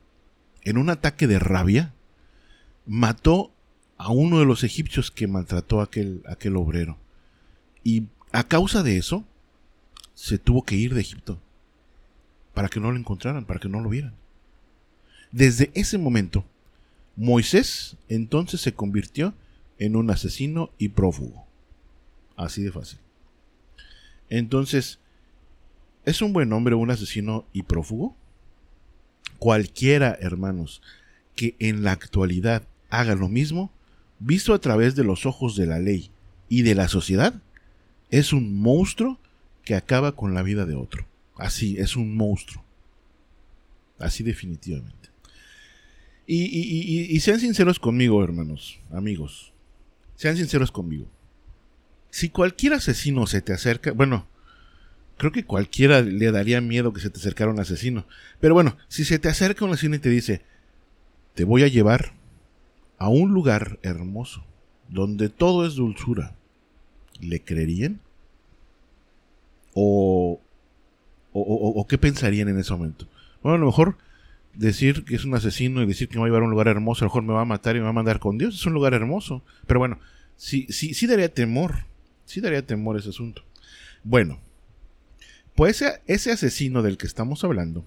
en 0.64 0.78
un 0.78 0.90
ataque 0.90 1.28
de 1.28 1.40
rabia, 1.40 1.94
mató 2.86 3.52
a 3.98 4.12
uno 4.12 4.40
de 4.40 4.46
los 4.46 4.64
egipcios 4.64 5.12
que 5.12 5.28
maltrató 5.28 5.82
a 5.82 5.86
aquel, 5.86 6.24
aquel 6.26 6.56
obrero. 6.56 6.98
Y 7.84 8.04
a 8.32 8.44
causa 8.44 8.84
de 8.84 8.98
eso, 8.98 9.24
se 10.14 10.38
tuvo 10.38 10.64
que 10.64 10.76
ir 10.76 10.94
de 10.94 11.02
Egipto 11.02 11.40
para 12.54 12.68
que 12.68 12.80
no 12.80 12.92
lo 12.92 12.98
encontraran, 12.98 13.46
para 13.46 13.60
que 13.60 13.70
no 13.70 13.80
lo 13.80 13.90
vieran. 13.90 14.14
Desde 15.32 15.72
ese 15.76 15.98
momento, 15.98 16.44
Moisés 17.16 17.96
entonces 18.10 18.60
se 18.62 18.74
convirtió 18.74 19.34
en 19.78 19.96
un 19.96 20.10
asesino 20.10 20.72
y 20.78 20.90
prófugo. 20.90 21.46
Así 22.36 22.62
de 22.62 22.72
fácil. 22.72 23.00
Entonces, 24.30 25.00
¿es 26.06 26.22
un 26.22 26.34
buen 26.34 26.52
hombre 26.54 26.76
un 26.76 26.92
asesino 26.92 27.46
y 27.54 27.64
prófugo? 27.64 28.16
Cualquiera, 29.38 30.18
hermanos, 30.20 30.82
que 31.36 31.56
en 31.60 31.84
la 31.84 31.94
actualidad 31.94 32.64
haga 32.90 33.16
lo 33.16 33.30
mismo, 33.30 33.72
visto 34.20 34.54
a 34.54 34.60
través 34.60 34.96
de 34.96 35.04
los 35.04 35.26
ojos 35.26 35.56
de 35.56 35.66
la 35.66 35.80
ley 35.80 36.12
y 36.50 36.64
de 36.64 36.76
la 36.76 36.88
sociedad, 36.90 37.42
es 38.10 38.34
un 38.34 38.60
monstruo 38.60 39.20
que 39.64 39.76
acaba 39.76 40.16
con 40.16 40.34
la 40.34 40.44
vida 40.44 40.66
de 40.66 40.76
otro. 40.76 41.06
Así, 41.38 41.78
es 41.78 41.96
un 41.96 42.16
monstruo. 42.16 42.64
Así 44.00 44.24
definitivamente. 44.24 45.10
Y, 46.32 47.20
sean 47.22 47.40
sinceros 47.40 47.80
conmigo, 47.80 48.24
hermanos, 48.24 48.80
amigos. 48.92 49.52
Sean 50.16 50.38
sinceros 50.38 50.72
conmigo. 50.72 51.10
Si 52.12 52.30
cualquier 52.30 52.74
asesino 52.74 53.26
se 53.26 53.42
te 53.42 53.52
acerca, 53.54 53.92
bueno, 53.94 54.28
creo 55.18 55.32
que 55.32 55.46
cualquiera 55.46 56.02
le 56.02 56.32
daría 56.32 56.62
miedo 56.62 56.94
que 56.94 57.02
se 57.02 57.10
te 57.10 57.20
acercara 57.20 57.52
un 57.52 57.60
asesino. 57.60 58.06
Pero 58.40 58.54
bueno, 58.54 58.78
si 58.88 59.06
se 59.06 59.18
te 59.18 59.28
acerca 59.28 59.66
un 59.66 59.72
asesino 59.72 59.96
y 59.96 60.00
te 60.00 60.10
dice, 60.10 60.42
te 61.34 61.46
voy 61.46 61.64
a 61.64 61.68
llevar 61.68 62.14
a 63.00 63.10
un 63.10 63.32
lugar 63.32 63.80
hermoso, 63.82 64.46
donde 64.88 65.30
todo 65.30 65.66
es 65.66 65.76
dulzura, 65.76 66.36
¿le 67.22 67.42
creerían? 67.42 68.00
¿O, 69.74 70.40
o, 71.34 71.42
o 71.42 71.88
qué 71.88 71.98
pensarían 71.98 72.50
en 72.50 72.60
ese 72.60 72.74
momento? 72.74 73.08
Bueno, 73.42 73.56
a 73.56 73.60
lo 73.60 73.66
mejor 73.68 73.98
decir 74.54 75.06
que 75.06 75.16
es 75.16 75.26
un 75.26 75.36
asesino 75.36 75.82
y 75.82 75.86
decir 75.86 76.10
que 76.10 76.16
me 76.16 76.22
va 76.22 76.26
a 76.26 76.30
llevar 76.30 76.42
a 76.42 76.46
un 76.46 76.52
lugar 76.52 76.68
hermoso, 76.68 77.04
a 77.04 77.06
lo 77.06 77.10
mejor 77.10 77.24
me 77.24 77.34
va 77.34 77.42
a 77.42 77.46
matar 77.46 77.76
y 77.76 77.80
me 77.80 77.86
va 77.86 77.92
a 77.92 77.94
mandar 77.94 78.20
con 78.20 78.38
Dios, 78.38 78.56
es 78.56 78.66
un 78.66 78.74
lugar 78.74 78.94
hermoso. 78.94 79.44
Pero 79.68 79.80
bueno, 79.80 80.00
sí, 80.36 80.68
sí, 80.70 80.94
sí 80.94 81.08
daría 81.08 81.34
temor, 81.34 81.86
sí 82.26 82.42
daría 82.42 82.66
temor 82.66 82.98
ese 82.98 83.10
asunto. 83.10 83.44
Bueno, 84.04 84.40
pues 85.56 85.84
ese 86.08 86.32
asesino 86.32 86.82
del 86.82 86.98
que 86.98 87.08
estamos 87.08 87.44
hablando 87.44 87.86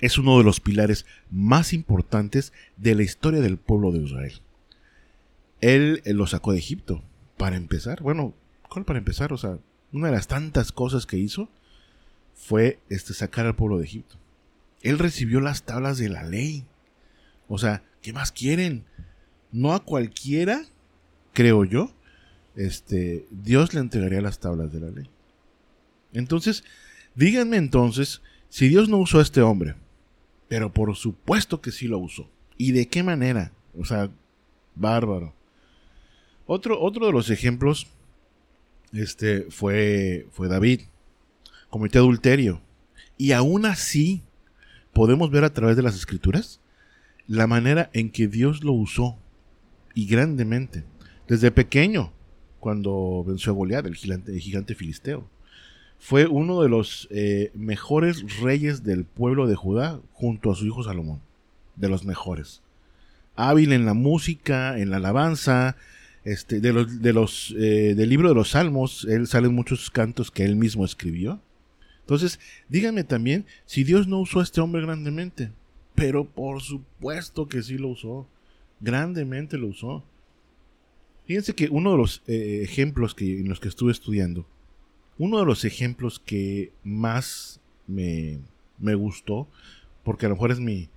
es 0.00 0.18
uno 0.18 0.38
de 0.38 0.44
los 0.44 0.60
pilares 0.60 1.04
más 1.30 1.72
importantes 1.72 2.52
de 2.76 2.94
la 2.94 3.02
historia 3.02 3.40
del 3.40 3.58
pueblo 3.58 3.92
de 3.92 3.98
Israel. 3.98 4.40
Él, 5.60 6.02
lo 6.06 6.26
sacó 6.26 6.52
de 6.52 6.58
Egipto, 6.58 7.02
para 7.40 7.56
empezar. 7.56 8.02
Bueno, 8.02 8.34
¿cuál 8.68 8.84
para 8.84 8.98
empezar? 8.98 9.32
O 9.32 9.38
sea, 9.38 9.58
una 9.92 10.08
de 10.08 10.12
las 10.12 10.28
tantas 10.28 10.72
cosas 10.72 11.06
que 11.06 11.16
hizo 11.16 11.48
fue 12.34 12.78
este, 12.90 13.14
sacar 13.14 13.46
al 13.46 13.56
pueblo 13.56 13.78
de 13.78 13.84
Egipto. 13.84 14.16
Él 14.82 14.98
recibió 14.98 15.40
las 15.40 15.62
tablas 15.62 15.96
de 15.96 16.10
la 16.10 16.22
ley. 16.22 16.66
O 17.48 17.56
sea, 17.56 17.82
¿qué 18.02 18.12
más 18.12 18.30
quieren? 18.30 18.84
No 19.52 19.72
a 19.72 19.82
cualquiera, 19.82 20.66
creo 21.32 21.64
yo, 21.64 21.94
este, 22.56 23.26
Dios 23.30 23.72
le 23.72 23.80
entregaría 23.80 24.20
las 24.20 24.38
tablas 24.38 24.70
de 24.70 24.80
la 24.80 24.90
ley. 24.90 25.08
Entonces, 26.12 26.62
díganme 27.14 27.56
entonces, 27.56 28.20
si 28.50 28.68
Dios 28.68 28.90
no 28.90 28.98
usó 28.98 29.18
a 29.18 29.22
este 29.22 29.40
hombre, 29.40 29.76
pero 30.48 30.74
por 30.74 30.94
supuesto 30.94 31.62
que 31.62 31.72
sí 31.72 31.88
lo 31.88 32.00
usó. 32.00 32.28
¿Y 32.58 32.72
de 32.72 32.86
qué 32.88 33.02
manera? 33.02 33.52
O 33.78 33.86
sea, 33.86 34.10
bárbaro. 34.74 35.39
Otro, 36.52 36.80
otro 36.80 37.06
de 37.06 37.12
los 37.12 37.30
ejemplos 37.30 37.86
este, 38.92 39.46
fue, 39.50 40.26
fue 40.32 40.48
David. 40.48 40.80
Cometió 41.68 42.00
adulterio. 42.00 42.60
Y 43.16 43.30
aún 43.30 43.66
así, 43.66 44.24
podemos 44.92 45.30
ver 45.30 45.44
a 45.44 45.54
través 45.54 45.76
de 45.76 45.84
las 45.84 45.94
escrituras 45.94 46.60
la 47.28 47.46
manera 47.46 47.88
en 47.92 48.10
que 48.10 48.26
Dios 48.26 48.64
lo 48.64 48.72
usó 48.72 49.16
y 49.94 50.06
grandemente. 50.08 50.82
Desde 51.28 51.52
pequeño, 51.52 52.12
cuando 52.58 53.22
venció 53.24 53.52
a 53.52 53.54
Goliat, 53.54 53.86
el 53.86 53.94
gigante, 53.94 54.74
filisteo. 54.74 55.30
Fue 56.00 56.26
uno 56.26 56.62
de 56.62 56.68
los 56.68 57.06
eh, 57.12 57.52
mejores 57.54 58.40
reyes 58.40 58.82
del 58.82 59.04
pueblo 59.04 59.46
de 59.46 59.54
Judá 59.54 60.00
junto 60.14 60.50
a 60.50 60.56
su 60.56 60.66
hijo 60.66 60.82
Salomón. 60.82 61.20
De 61.76 61.88
los 61.88 62.04
mejores. 62.04 62.60
Hábil 63.36 63.72
en 63.72 63.86
la 63.86 63.94
música, 63.94 64.76
en 64.78 64.90
la 64.90 64.96
alabanza, 64.96 65.76
este, 66.24 66.60
de 66.60 66.72
los, 66.72 67.00
de 67.00 67.12
los, 67.12 67.54
eh, 67.58 67.94
del 67.94 68.08
libro 68.08 68.28
de 68.28 68.34
los 68.34 68.50
Salmos, 68.50 69.06
él 69.08 69.26
salen 69.26 69.54
muchos 69.54 69.90
cantos 69.90 70.30
que 70.30 70.44
él 70.44 70.56
mismo 70.56 70.84
escribió. 70.84 71.40
Entonces, 72.00 72.40
díganme 72.68 73.04
también 73.04 73.46
si 73.66 73.84
Dios 73.84 74.08
no 74.08 74.18
usó 74.20 74.40
a 74.40 74.42
este 74.42 74.60
hombre 74.60 74.82
grandemente. 74.82 75.52
Pero 75.94 76.24
por 76.24 76.62
supuesto 76.62 77.48
que 77.48 77.62
sí 77.62 77.78
lo 77.78 77.88
usó. 77.88 78.28
Grandemente 78.80 79.58
lo 79.58 79.68
usó. 79.68 80.04
Fíjense 81.26 81.54
que 81.54 81.68
uno 81.68 81.92
de 81.92 81.98
los 81.98 82.22
eh, 82.26 82.60
ejemplos 82.62 83.14
que, 83.14 83.40
en 83.40 83.48
los 83.48 83.60
que 83.60 83.68
estuve 83.68 83.92
estudiando, 83.92 84.46
uno 85.18 85.38
de 85.38 85.46
los 85.46 85.64
ejemplos 85.64 86.18
que 86.18 86.72
más 86.82 87.60
me, 87.86 88.40
me 88.78 88.94
gustó, 88.94 89.46
porque 90.02 90.26
a 90.26 90.30
lo 90.30 90.34
mejor 90.34 90.50
es 90.50 90.58
mi, 90.58 90.88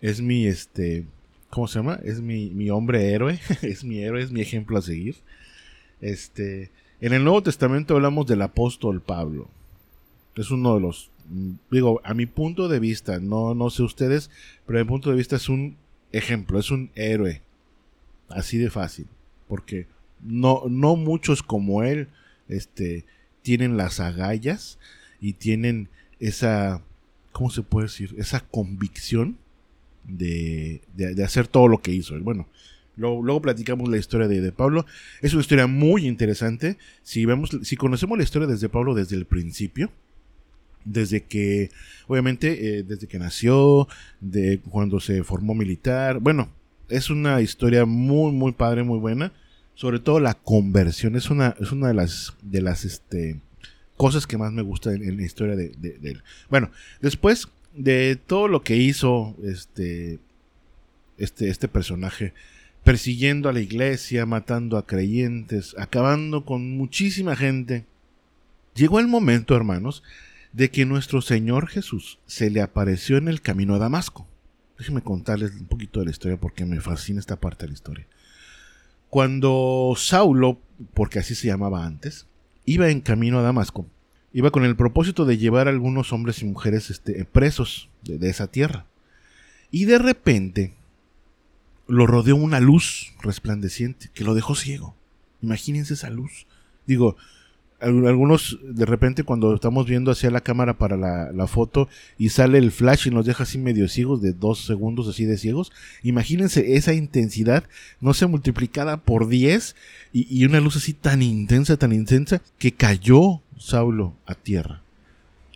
es 0.00 0.20
mi, 0.20 0.46
este, 0.46 1.06
¿cómo 1.50 1.66
se 1.66 1.78
llama? 1.78 1.98
Es 2.02 2.20
mi, 2.20 2.50
mi 2.50 2.70
hombre 2.70 3.12
héroe, 3.12 3.40
es 3.62 3.84
mi 3.84 3.98
héroe, 3.98 4.22
es 4.22 4.30
mi 4.30 4.40
ejemplo 4.40 4.78
a 4.78 4.82
seguir. 4.82 5.16
Este, 6.00 6.70
en 7.00 7.12
el 7.12 7.24
Nuevo 7.24 7.42
Testamento 7.42 7.94
hablamos 7.94 8.26
del 8.26 8.42
apóstol 8.42 9.00
Pablo. 9.00 9.48
Es 10.36 10.50
uno 10.50 10.74
de 10.74 10.80
los, 10.80 11.10
mm, 11.28 11.52
digo, 11.70 12.00
a 12.04 12.14
mi 12.14 12.26
punto 12.26 12.68
de 12.68 12.78
vista, 12.78 13.18
no, 13.18 13.54
no 13.54 13.70
sé 13.70 13.82
ustedes, 13.82 14.30
pero 14.66 14.78
a 14.78 14.84
mi 14.84 14.88
punto 14.88 15.10
de 15.10 15.16
vista 15.16 15.36
es 15.36 15.48
un 15.48 15.76
ejemplo, 16.12 16.58
es 16.58 16.70
un 16.70 16.90
héroe. 16.94 17.42
Así 18.28 18.58
de 18.58 18.70
fácil. 18.70 19.06
Porque 19.48 19.86
no, 20.22 20.64
no 20.68 20.96
muchos 20.96 21.42
como 21.42 21.82
él, 21.82 22.08
este, 22.48 23.04
tienen 23.42 23.76
las 23.76 24.00
agallas 24.00 24.78
y 25.20 25.34
tienen 25.34 25.88
esa, 26.20 26.82
¿cómo 27.32 27.50
se 27.50 27.62
puede 27.62 27.86
decir? 27.86 28.14
Esa 28.18 28.40
convicción 28.40 29.38
de, 30.04 30.82
de, 30.94 31.24
hacer 31.24 31.46
todo 31.46 31.68
lo 31.68 31.80
que 31.80 31.92
hizo. 31.92 32.18
Bueno, 32.20 32.46
luego, 32.96 33.22
luego 33.22 33.42
platicamos 33.42 33.88
la 33.88 33.98
historia 33.98 34.28
de, 34.28 34.40
de, 34.40 34.52
Pablo. 34.52 34.86
Es 35.22 35.32
una 35.32 35.42
historia 35.42 35.66
muy 35.66 36.06
interesante. 36.06 36.78
Si, 37.02 37.24
vemos, 37.24 37.50
si 37.62 37.76
conocemos 37.76 38.18
la 38.18 38.24
historia 38.24 38.48
desde 38.48 38.68
Pablo 38.68 38.94
desde 38.94 39.16
el 39.16 39.26
principio, 39.26 39.90
desde 40.84 41.24
que, 41.24 41.70
obviamente, 42.06 42.78
eh, 42.78 42.82
desde 42.82 43.06
que 43.06 43.18
nació, 43.18 43.88
de 44.20 44.60
cuando 44.60 45.00
se 45.00 45.22
formó 45.24 45.54
militar. 45.54 46.20
Bueno, 46.20 46.48
es 46.88 47.10
una 47.10 47.40
historia 47.40 47.84
muy, 47.84 48.32
muy 48.32 48.52
padre, 48.52 48.82
muy 48.82 48.98
buena. 48.98 49.32
Sobre 49.74 50.00
todo 50.00 50.18
la 50.18 50.34
conversión. 50.34 51.14
Es 51.14 51.30
una, 51.30 51.54
es 51.60 51.70
una 51.70 51.88
de 51.88 51.94
las, 51.94 52.34
de 52.42 52.62
las, 52.62 52.84
este, 52.84 53.38
cosas 53.98 54.26
que 54.26 54.38
más 54.38 54.52
me 54.52 54.62
gusta 54.62 54.94
en, 54.94 55.16
la 55.16 55.22
historia 55.22 55.56
de, 55.56 55.74
él. 55.82 56.22
Bueno, 56.48 56.70
después 57.02 57.48
de 57.78 58.16
todo 58.16 58.48
lo 58.48 58.62
que 58.62 58.76
hizo 58.76 59.36
este, 59.44 60.18
este, 61.16 61.48
este 61.48 61.68
personaje, 61.68 62.34
persiguiendo 62.82 63.48
a 63.48 63.52
la 63.52 63.60
iglesia, 63.60 64.26
matando 64.26 64.76
a 64.76 64.86
creyentes, 64.86 65.76
acabando 65.78 66.44
con 66.44 66.76
muchísima 66.76 67.36
gente, 67.36 67.86
llegó 68.74 68.98
el 68.98 69.06
momento, 69.06 69.54
hermanos, 69.54 70.02
de 70.52 70.70
que 70.70 70.86
nuestro 70.86 71.22
Señor 71.22 71.68
Jesús 71.68 72.18
se 72.26 72.50
le 72.50 72.62
apareció 72.62 73.16
en 73.16 73.28
el 73.28 73.40
camino 73.42 73.76
a 73.76 73.78
Damasco. 73.78 74.26
Déjenme 74.76 75.02
contarles 75.02 75.52
un 75.52 75.66
poquito 75.66 76.00
de 76.00 76.06
la 76.06 76.10
historia 76.10 76.38
porque 76.38 76.66
me 76.66 76.80
fascina 76.80 77.20
esta 77.20 77.36
parte 77.36 77.64
de 77.64 77.68
la 77.68 77.74
historia. 77.74 78.06
Cuando 79.08 79.94
Saulo, 79.96 80.60
porque 80.94 81.20
así 81.20 81.36
se 81.36 81.46
llamaba 81.46 81.86
antes, 81.86 82.26
iba 82.64 82.90
en 82.90 83.00
camino 83.00 83.38
a 83.38 83.42
Damasco. 83.42 83.86
Iba 84.32 84.50
con 84.50 84.64
el 84.64 84.76
propósito 84.76 85.24
de 85.24 85.38
llevar 85.38 85.68
a 85.68 85.70
algunos 85.70 86.12
hombres 86.12 86.42
y 86.42 86.44
mujeres 86.44 86.90
este, 86.90 87.24
presos 87.24 87.88
de, 88.02 88.28
esa 88.28 88.46
tierra. 88.46 88.86
Y 89.70 89.86
de 89.86 89.98
repente 89.98 90.74
lo 91.86 92.06
rodeó 92.06 92.36
una 92.36 92.60
luz 92.60 93.14
resplandeciente 93.22 94.10
que 94.12 94.24
lo 94.24 94.34
dejó 94.34 94.54
ciego. 94.54 94.94
Imagínense 95.40 95.94
esa 95.94 96.10
luz. 96.10 96.46
Digo, 96.86 97.16
algunos 97.80 98.58
de 98.62 98.84
repente 98.86 99.22
cuando 99.22 99.54
estamos 99.54 99.86
viendo 99.86 100.10
hacia 100.10 100.30
la 100.30 100.40
cámara 100.40 100.78
para 100.78 100.96
la, 100.96 101.46
foto 101.46 101.88
y 102.18 102.30
sale 102.30 102.58
el 102.58 102.72
flash 102.72 103.06
y 103.06 103.10
nos 103.10 103.24
deja 103.24 103.44
así 103.44 103.56
medio 103.56 103.88
ciegos 103.88 104.20
de 104.20 104.32
dos 104.32 104.66
segundos 104.66 105.06
así 105.06 105.24
de 105.24 105.38
ciegos 105.38 105.70
imagínense 106.02 106.74
esa 106.74 106.92
intensidad 106.92 107.64
no 108.00 108.14
sé 108.14 108.26
multiplicada 108.26 108.96
por 108.96 109.28
10 109.28 109.76
y, 110.12 110.26
y, 110.28 110.44
una 110.44 110.60
luz 110.60 110.76
así 110.76 110.92
tan 110.92 111.22
intensa 111.22 111.76
tan 111.76 111.92
intensa 111.92 112.42
que 112.58 112.72
cayó 112.72 113.42
Saulo 113.58 114.14
a 114.26 114.34
tierra 114.34 114.82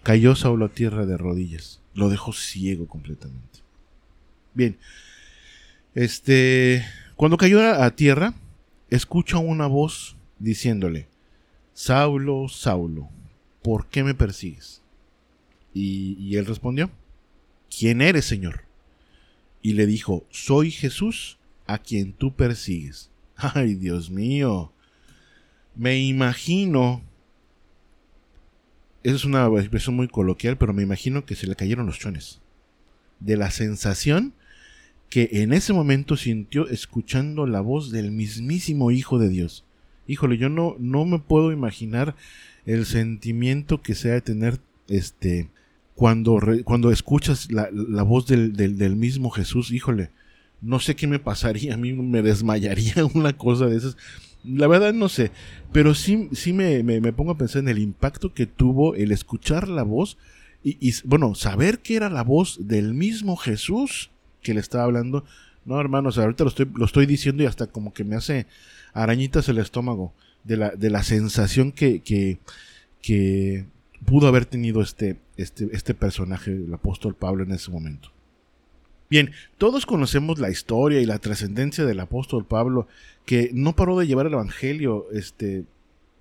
cayó 0.03 0.35
Saulo 0.35 0.67
a 0.67 0.69
tierra 0.69 1.07
de 1.07 1.17
rodillas 1.17 1.81
lo 1.95 2.09
dejó 2.09 2.33
ciego 2.33 2.87
completamente 2.87 3.61
bien 4.55 4.79
este 5.95 6.85
cuando 7.17 7.37
cayó 7.37 7.61
a 7.63 7.91
tierra 7.95 8.35
escucha 8.91 9.39
una 9.39 9.67
voz 9.67 10.17
diciéndole 10.39 11.09
Saulo, 11.75 12.49
Saulo, 12.49 13.09
¿por 13.63 13.87
qué 13.89 14.05
me 14.05 14.15
persigues? 14.15 14.83
Y, 15.75 16.37
él 16.37 16.45
respondió, 16.45 16.91
¿quién 17.77 18.03
eres, 18.03 18.27
Señor? 18.27 18.65
Y 19.63 19.73
le 19.73 19.87
dijo, 19.87 20.25
soy 20.31 20.71
Jesús 20.71 21.39
a 21.67 21.79
quien 21.79 22.13
tú 22.13 22.35
persigues. 22.35 23.11
Ay, 23.37 23.75
Dios 23.75 24.11
mío. 24.11 24.71
Me 25.75 25.99
imagino, 25.99 27.03
eso 29.05 29.17
es 29.17 29.25
una 29.25 29.47
expresión 29.59 29.97
muy 29.97 30.09
coloquial, 30.09 30.57
pero 30.59 30.73
me 30.73 30.83
imagino 30.83 31.25
que 31.25 31.35
se 31.35 31.47
le 31.47 31.57
cayeron 31.57 31.87
los 31.87 31.99
chones. 31.99 32.41
De 33.21 33.37
la 33.37 33.51
sensación 33.51 34.35
que 35.09 35.29
en 35.33 35.53
ese 35.53 35.73
momento 35.73 36.17
sintió 36.17 36.69
escuchando 36.69 37.47
la 37.47 37.61
voz 37.61 37.91
del 37.91 38.11
mismísimo 38.11 38.91
Hijo 38.91 39.19
de 39.19 39.29
Dios 39.29 39.65
híjole, 40.07 40.39
yo 40.39 40.49
no, 40.49 40.77
no 40.79 41.05
me 41.05 41.19
puedo 41.19 41.53
imaginar 41.53 42.15
el 42.67 42.87
sentimiento 42.87 43.83
que 43.83 43.95
sea 43.95 44.15
de 44.15 44.21
tener 44.21 44.61
este 44.89 45.49
cuando, 45.95 46.41
cuando 46.65 46.91
escuchas 46.91 47.49
la, 47.53 47.69
voz 48.03 48.27
del, 48.27 48.55
del, 48.55 48.97
mismo 48.97 49.31
Jesús, 49.31 49.71
híjole, 49.71 50.11
no 50.61 50.81
sé 50.81 50.97
qué 50.97 51.07
me 51.07 51.19
pasaría, 51.19 51.75
a 51.75 51.77
mí 51.77 51.93
me 51.93 52.23
desmayaría 52.23 53.05
una 53.15 53.35
cosa 53.35 53.67
de 53.67 53.77
esas. 53.77 53.97
La 54.45 54.67
verdad 54.67 54.93
no 54.93 55.09
sé, 55.09 55.31
pero 55.73 55.95
sí, 55.95 56.29
sí 56.33 56.53
me, 56.53 56.83
me, 56.83 57.13
pongo 57.13 57.33
a 57.33 57.39
pensar 57.39 57.61
en 57.61 57.69
el 57.69 57.79
impacto 57.79 58.35
que 58.35 58.47
tuvo 58.47 58.95
el 58.95 59.13
escuchar 59.13 59.69
la 59.69 59.85
voz 59.85 60.19
y, 60.65 60.77
y, 60.81 60.93
bueno, 61.05 61.35
saber 61.35 61.81
que 61.81 61.97
era 61.97 62.11
la 62.11 62.23
voz 62.23 62.59
del 62.61 62.95
mismo 62.95 63.37
Jesús 63.37 64.11
que 64.43 64.55
le 64.55 64.61
estaba 64.61 64.85
hablando. 64.85 65.25
No, 65.65 65.81
hermanos, 65.81 66.19
ahorita 66.19 66.45
lo 66.45 66.51
estoy, 66.51 66.69
lo 66.75 66.85
estoy 66.85 67.07
diciendo 67.07 67.43
y 67.43 67.47
hasta 67.47 67.69
como 67.69 67.93
que 67.93 68.05
me 68.05 68.17
hace 68.17 68.47
arañitas 68.93 69.49
el 69.49 69.59
estómago 69.59 70.13
de 70.45 70.57
la, 70.57 70.71
de 70.71 70.91
la 70.91 71.03
sensación 71.05 71.73
que, 71.73 72.01
que, 72.01 72.39
que 73.01 73.67
pudo 74.05 74.29
haber 74.29 74.47
tenido 74.47 74.83
este, 74.83 75.19
este, 75.37 75.69
este 75.73 75.95
personaje, 75.95 76.53
el 76.53 76.75
apóstol 76.75 77.15
Pablo, 77.15 77.45
en 77.45 77.53
ese 77.53 77.71
momento. 77.71 78.11
Bien, 79.13 79.31
todos 79.59 79.85
conocemos 79.85 80.39
la 80.39 80.49
historia 80.49 81.03
y 81.03 81.05
la 81.05 81.19
trascendencia 81.19 81.85
del 81.85 82.01
apóstol 82.01 82.47
Pablo, 82.47 82.89
que 83.27 83.51
no 83.53 83.77
paró 83.77 83.99
de 83.99 84.07
llevar 84.07 84.25
el 84.25 84.33
Evangelio, 84.33 85.05
este, 85.13 85.67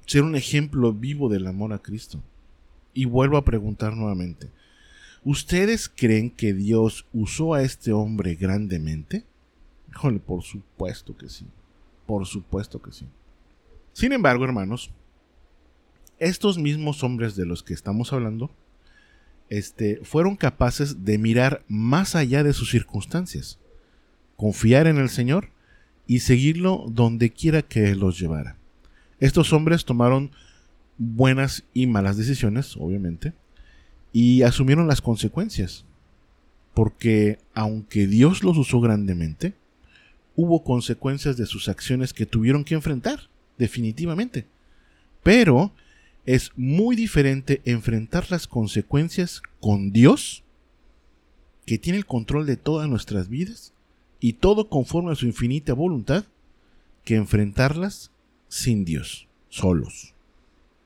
ser 0.05 0.23
un 0.23 0.35
ejemplo 0.35 0.91
vivo 0.91 1.29
del 1.29 1.47
amor 1.47 1.71
a 1.71 1.79
Cristo. 1.79 2.21
Y 2.93 3.05
vuelvo 3.05 3.37
a 3.37 3.45
preguntar 3.45 3.95
nuevamente, 3.95 4.49
¿ustedes 5.23 5.87
creen 5.87 6.31
que 6.31 6.51
Dios 6.51 7.05
usó 7.13 7.53
a 7.53 7.61
este 7.61 7.93
hombre 7.93 8.35
grandemente? 8.35 9.23
Híjole, 9.89 10.19
por 10.19 10.43
supuesto 10.43 11.15
que 11.15 11.29
sí. 11.29 11.45
Por 12.05 12.25
supuesto 12.25 12.81
que 12.81 12.91
sí. 12.91 13.05
Sin 13.93 14.11
embargo, 14.11 14.43
hermanos, 14.43 14.91
estos 16.19 16.57
mismos 16.57 17.05
hombres 17.05 17.37
de 17.37 17.45
los 17.45 17.63
que 17.63 17.73
estamos 17.73 18.11
hablando, 18.11 18.51
este, 19.51 19.99
fueron 20.03 20.37
capaces 20.37 21.03
de 21.03 21.17
mirar 21.17 21.65
más 21.67 22.15
allá 22.15 22.41
de 22.41 22.53
sus 22.53 22.71
circunstancias, 22.71 23.59
confiar 24.37 24.87
en 24.87 24.97
el 24.97 25.09
Señor 25.09 25.49
y 26.07 26.19
seguirlo 26.19 26.85
donde 26.87 27.31
quiera 27.31 27.61
que 27.61 27.93
los 27.93 28.17
llevara. 28.17 28.55
Estos 29.19 29.51
hombres 29.51 29.83
tomaron 29.83 30.31
buenas 30.97 31.65
y 31.73 31.85
malas 31.85 32.15
decisiones, 32.15 32.77
obviamente, 32.77 33.33
y 34.13 34.43
asumieron 34.43 34.87
las 34.87 35.01
consecuencias, 35.01 35.83
porque 36.73 37.37
aunque 37.53 38.07
Dios 38.07 38.45
los 38.45 38.57
usó 38.57 38.79
grandemente, 38.79 39.53
hubo 40.37 40.63
consecuencias 40.63 41.35
de 41.35 41.45
sus 41.45 41.67
acciones 41.67 42.13
que 42.13 42.25
tuvieron 42.25 42.63
que 42.63 42.75
enfrentar, 42.75 43.29
definitivamente. 43.57 44.47
Pero 45.23 45.73
es 46.25 46.51
muy 46.55 46.95
diferente 46.95 47.61
enfrentar 47.65 48.29
las 48.29 48.47
consecuencias 48.47 49.41
con 49.59 49.91
Dios, 49.91 50.43
que 51.65 51.77
tiene 51.77 51.97
el 51.97 52.05
control 52.05 52.45
de 52.45 52.57
todas 52.57 52.89
nuestras 52.89 53.29
vidas 53.29 53.73
y 54.19 54.33
todo 54.33 54.69
conforme 54.69 55.11
a 55.11 55.15
su 55.15 55.25
infinita 55.25 55.73
voluntad, 55.73 56.25
que 57.03 57.15
enfrentarlas 57.15 58.11
sin 58.47 58.85
Dios, 58.85 59.27
solos. 59.49 60.13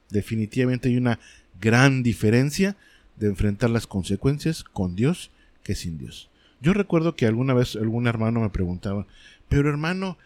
Definitivamente 0.10 0.90
hay 0.90 0.98
una 0.98 1.20
gran 1.60 2.04
diferencia 2.04 2.78
de 3.18 3.28
enfrentar 3.28 3.70
las 3.70 3.88
consecuencias 3.88 4.64
con 4.64 4.96
Dios 4.96 5.32
que 5.64 5.76
sin 5.76 5.98
Dios. 5.98 6.30
Yo 6.62 6.74
recuerdo 6.74 7.16
que 7.16 7.26
alguna 7.26 7.54
vez 7.54 7.76
algún 7.76 8.08
hermano 8.08 8.40
me 8.42 8.50
preguntaba, 8.50 9.08
pero 9.50 9.70
hermano, 9.70 10.18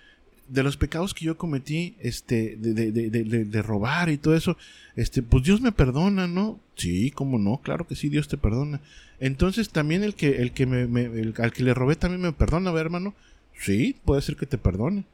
de 0.50 0.64
los 0.64 0.78
pecados 0.78 1.14
que 1.14 1.26
yo 1.26 1.38
cometí, 1.38 1.96
este, 2.00 2.58
de, 2.58 2.74
de, 2.74 3.10
de, 3.10 3.46
de, 3.46 3.62
robar 3.62 4.10
y 4.10 4.18
todo 4.18 4.36
eso, 4.36 4.58
este, 4.96 5.22
pues 5.22 5.44
Dios 5.44 5.62
me 5.62 5.72
perdona, 5.72 6.28
¿no? 6.28 6.60
Sí, 6.76 7.12
cómo 7.12 7.38
no, 7.38 7.62
claro 7.62 7.88
que 7.88 7.96
sí, 7.96 8.10
Dios 8.10 8.28
te 8.28 8.38
perdona. 8.38 8.82
Entonces 9.20 9.70
también 9.70 10.04
el 10.04 10.16
que, 10.16 10.42
el 10.42 10.52
que 10.52 10.66
me, 10.66 11.34
al 11.38 11.54
que 11.54 11.64
le 11.64 11.74
robé 11.74 11.96
también 11.96 12.22
me 12.22 12.32
perdona, 12.32 12.72
¿ver, 12.72 12.86
hermano? 12.86 13.14
Sí, 13.58 13.96
puede 14.06 14.22
ser 14.22 14.36
que 14.36 14.46
te 14.46 14.58
perdone. 14.58 15.06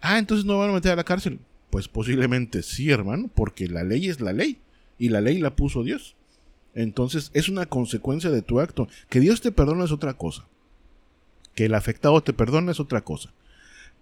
Ah, 0.00 0.18
entonces 0.18 0.44
no 0.44 0.58
van 0.58 0.70
a 0.70 0.74
meter 0.74 0.92
a 0.92 0.96
la 0.96 1.04
cárcel. 1.04 1.38
Pues 1.70 1.88
posiblemente 1.88 2.62
sí, 2.62 2.90
hermano, 2.90 3.30
porque 3.34 3.68
la 3.68 3.84
ley 3.84 4.08
es 4.08 4.20
la 4.20 4.32
ley 4.32 4.58
y 4.98 5.10
la 5.10 5.20
ley 5.20 5.38
la 5.38 5.54
puso 5.54 5.84
Dios. 5.84 6.16
Entonces 6.74 7.30
es 7.34 7.48
una 7.48 7.66
consecuencia 7.66 8.30
de 8.30 8.42
tu 8.42 8.60
acto. 8.60 8.88
Que 9.08 9.20
Dios 9.20 9.40
te 9.40 9.52
perdone 9.52 9.84
es 9.84 9.92
otra 9.92 10.14
cosa. 10.14 10.46
Que 11.54 11.66
el 11.66 11.74
afectado 11.74 12.20
te 12.22 12.32
perdone 12.32 12.72
es 12.72 12.80
otra 12.80 13.02
cosa. 13.02 13.32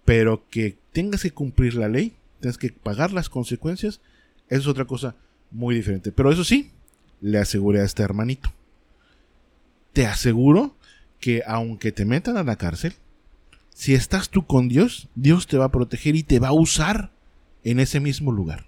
Pero 0.07 0.47
que 0.49 0.77
tengas 0.93 1.21
que 1.23 1.31
cumplir 1.31 1.73
la 1.73 1.89
ley, 1.89 2.15
tengas 2.39 2.57
que 2.57 2.71
pagar 2.71 3.11
las 3.11 3.27
consecuencias, 3.27 3.99
es 4.47 4.65
otra 4.65 4.85
cosa 4.85 5.17
muy 5.51 5.75
diferente. 5.75 6.13
Pero 6.13 6.31
eso 6.31 6.45
sí, 6.45 6.71
le 7.19 7.39
aseguré 7.39 7.81
a 7.81 7.83
este 7.83 8.03
hermanito. 8.03 8.53
Te 9.91 10.05
aseguro 10.05 10.77
que 11.19 11.43
aunque 11.45 11.91
te 11.91 12.05
metan 12.05 12.37
a 12.37 12.43
la 12.43 12.55
cárcel, 12.55 12.93
si 13.73 13.95
estás 13.95 14.29
tú 14.29 14.45
con 14.45 14.69
Dios, 14.69 15.09
Dios 15.15 15.45
te 15.45 15.57
va 15.57 15.65
a 15.65 15.71
proteger 15.71 16.15
y 16.15 16.23
te 16.23 16.39
va 16.39 16.47
a 16.47 16.53
usar 16.53 17.11
en 17.65 17.81
ese 17.81 17.99
mismo 17.99 18.31
lugar. 18.31 18.65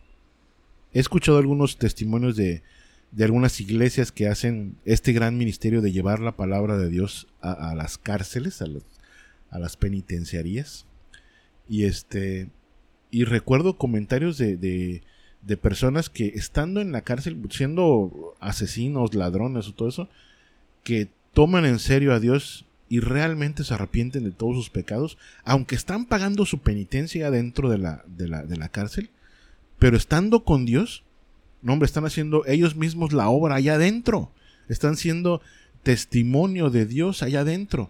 He 0.94 1.00
escuchado 1.00 1.38
algunos 1.38 1.78
testimonios 1.78 2.36
de, 2.36 2.64
de 3.12 3.24
algunas 3.24 3.62
iglesias 3.62 4.12
que 4.12 4.28
hacen 4.28 4.76
este 4.84 5.14
gran 5.14 5.38
ministerio 5.38 5.82
de 5.82 5.94
llevar 5.94 6.20
la 6.20 6.36
palabra 6.36 6.78
de 6.78 6.90
Dios 6.90 7.28
a, 7.40 7.74
las 7.76 7.98
cárceles, 7.98 8.62
a, 8.62 8.66
a, 9.52 9.60
las 9.60 9.78
penitenciarías. 9.78 10.86
Y 11.70 11.86
este 11.86 12.50
y 13.12 13.24
recuerdo 13.24 13.78
comentarios 13.78 14.38
de, 14.38 14.58
de, 14.58 15.58
personas 15.58 16.10
que 16.10 16.28
estando 16.36 16.82
en 16.82 16.92
la 16.92 17.02
cárcel, 17.02 17.42
siendo 17.50 18.36
asesinos, 18.40 19.16
ladrones 19.16 19.68
o 19.68 19.74
todo 19.74 19.90
eso, 19.90 20.10
que 20.84 21.10
toman 21.34 21.66
en 21.66 21.80
serio 21.80 22.14
a 22.14 22.20
Dios 22.20 22.66
y 22.88 23.00
realmente 23.00 23.64
se 23.64 23.74
arrepienten 23.74 24.24
de 24.24 24.32
todos 24.32 24.56
sus 24.56 24.70
pecados, 24.70 25.18
aunque 25.44 25.76
están 25.76 26.06
pagando 26.06 26.46
su 26.46 26.60
penitencia 26.60 27.32
dentro 27.32 27.70
de 27.70 27.80
la, 27.80 28.04
de 28.06 28.28
la, 28.28 28.44
de 28.44 28.58
la 28.58 28.70
cárcel, 28.70 29.10
pero 29.80 29.98
estando 29.98 30.44
con 30.44 30.66
Dios, 30.66 31.04
no, 31.62 31.74
hombre, 31.74 31.88
están 31.88 32.06
haciendo 32.06 32.46
ellos 32.46 32.76
mismos 32.76 33.12
la 33.14 33.30
obra 33.30 33.56
allá 33.56 33.76
adentro. 33.76 34.32
Están 34.70 34.96
siendo 34.96 35.42
testimonio 35.84 36.70
de 36.70 36.86
Dios 36.86 37.24
allá 37.24 37.42
adentro, 37.42 37.90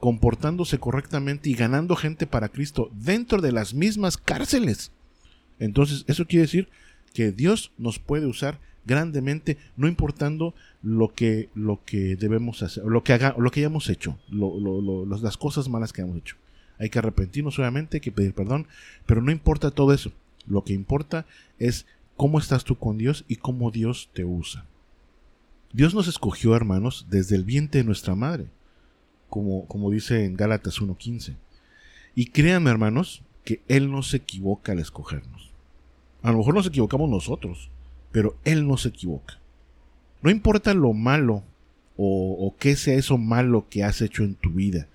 comportándose 0.00 0.78
correctamente 0.78 1.48
y 1.50 1.54
ganando 1.54 1.96
gente 1.96 2.26
para 2.26 2.48
Cristo 2.48 2.90
dentro 2.92 3.40
de 3.40 3.52
las 3.52 3.74
mismas 3.74 4.16
cárceles. 4.16 4.92
Entonces, 5.58 6.04
eso 6.06 6.26
quiere 6.26 6.42
decir 6.42 6.68
que 7.14 7.32
Dios 7.32 7.72
nos 7.78 7.98
puede 7.98 8.26
usar 8.26 8.60
grandemente, 8.84 9.58
no 9.76 9.88
importando 9.88 10.54
lo 10.82 11.08
que, 11.08 11.50
lo 11.54 11.82
que 11.84 12.16
debemos 12.16 12.62
hacer, 12.62 12.84
lo 12.84 13.02
que, 13.02 13.12
haga, 13.12 13.34
lo 13.36 13.50
que 13.50 13.60
hayamos 13.60 13.88
hecho, 13.88 14.18
las 14.30 15.36
cosas 15.36 15.68
malas 15.68 15.92
que 15.92 16.02
hayamos 16.02 16.18
hecho. 16.18 16.36
Hay 16.78 16.90
que 16.90 16.98
arrepentirnos, 16.98 17.58
obviamente, 17.58 17.96
hay 17.96 18.00
que 18.00 18.12
pedir 18.12 18.34
perdón, 18.34 18.68
pero 19.06 19.22
no 19.22 19.32
importa 19.32 19.70
todo 19.70 19.92
eso. 19.92 20.12
Lo 20.46 20.62
que 20.62 20.74
importa 20.74 21.26
es 21.58 21.86
cómo 22.16 22.38
estás 22.38 22.64
tú 22.64 22.76
con 22.76 22.98
Dios 22.98 23.24
y 23.28 23.36
cómo 23.36 23.70
Dios 23.70 24.10
te 24.12 24.24
usa. 24.24 24.66
Dios 25.72 25.94
nos 25.94 26.06
escogió, 26.06 26.54
hermanos, 26.54 27.06
desde 27.10 27.34
el 27.34 27.44
vientre 27.44 27.80
de 27.80 27.86
nuestra 27.86 28.14
madre, 28.14 28.46
como, 29.28 29.66
como 29.66 29.90
dice 29.90 30.24
en 30.24 30.36
Gálatas 30.36 30.80
1.15. 30.80 31.36
Y 32.14 32.26
créanme, 32.26 32.70
hermanos, 32.70 33.22
que 33.44 33.62
Él 33.68 33.90
no 33.90 34.02
se 34.02 34.18
equivoca 34.18 34.72
al 34.72 34.78
escogernos. 34.78 35.52
A 36.22 36.32
lo 36.32 36.38
mejor 36.38 36.54
nos 36.54 36.66
equivocamos 36.66 37.08
nosotros, 37.08 37.70
pero 38.10 38.36
Él 38.44 38.66
no 38.66 38.76
se 38.76 38.88
equivoca. 38.88 39.38
No 40.22 40.30
importa 40.30 40.74
lo 40.74 40.92
malo 40.92 41.44
o, 41.96 42.54
qué 42.58 42.76
sea 42.76 42.94
eso 42.94 43.16
malo 43.16 43.68
que 43.70 43.84
has 43.84 44.02
hecho 44.02 44.22
en 44.22 44.34
tu 44.34 44.50
vida, 44.50 44.88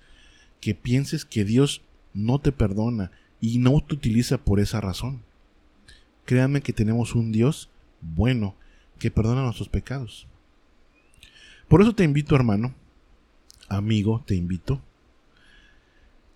que 0.60 0.74
pienses 0.74 1.24
que 1.24 1.44
Dios 1.44 1.82
no 2.14 2.38
te 2.38 2.52
perdona 2.52 3.10
y 3.40 3.58
no 3.58 3.80
te 3.80 3.94
utiliza 3.94 4.38
por 4.38 4.60
esa 4.60 4.80
razón. 4.80 5.22
Créanme 6.24 6.60
que 6.60 6.72
tenemos 6.72 7.14
un 7.14 7.32
Dios 7.32 7.70
bueno 8.00 8.54
que 8.98 9.10
perdona 9.10 9.42
nuestros 9.42 9.68
pecados. 9.68 10.28
Por 11.66 11.82
eso 11.82 11.94
te 11.94 12.04
invito, 12.04 12.36
hermano, 12.36 12.74
amigo, 13.76 14.22
te 14.26 14.34
invito 14.34 14.80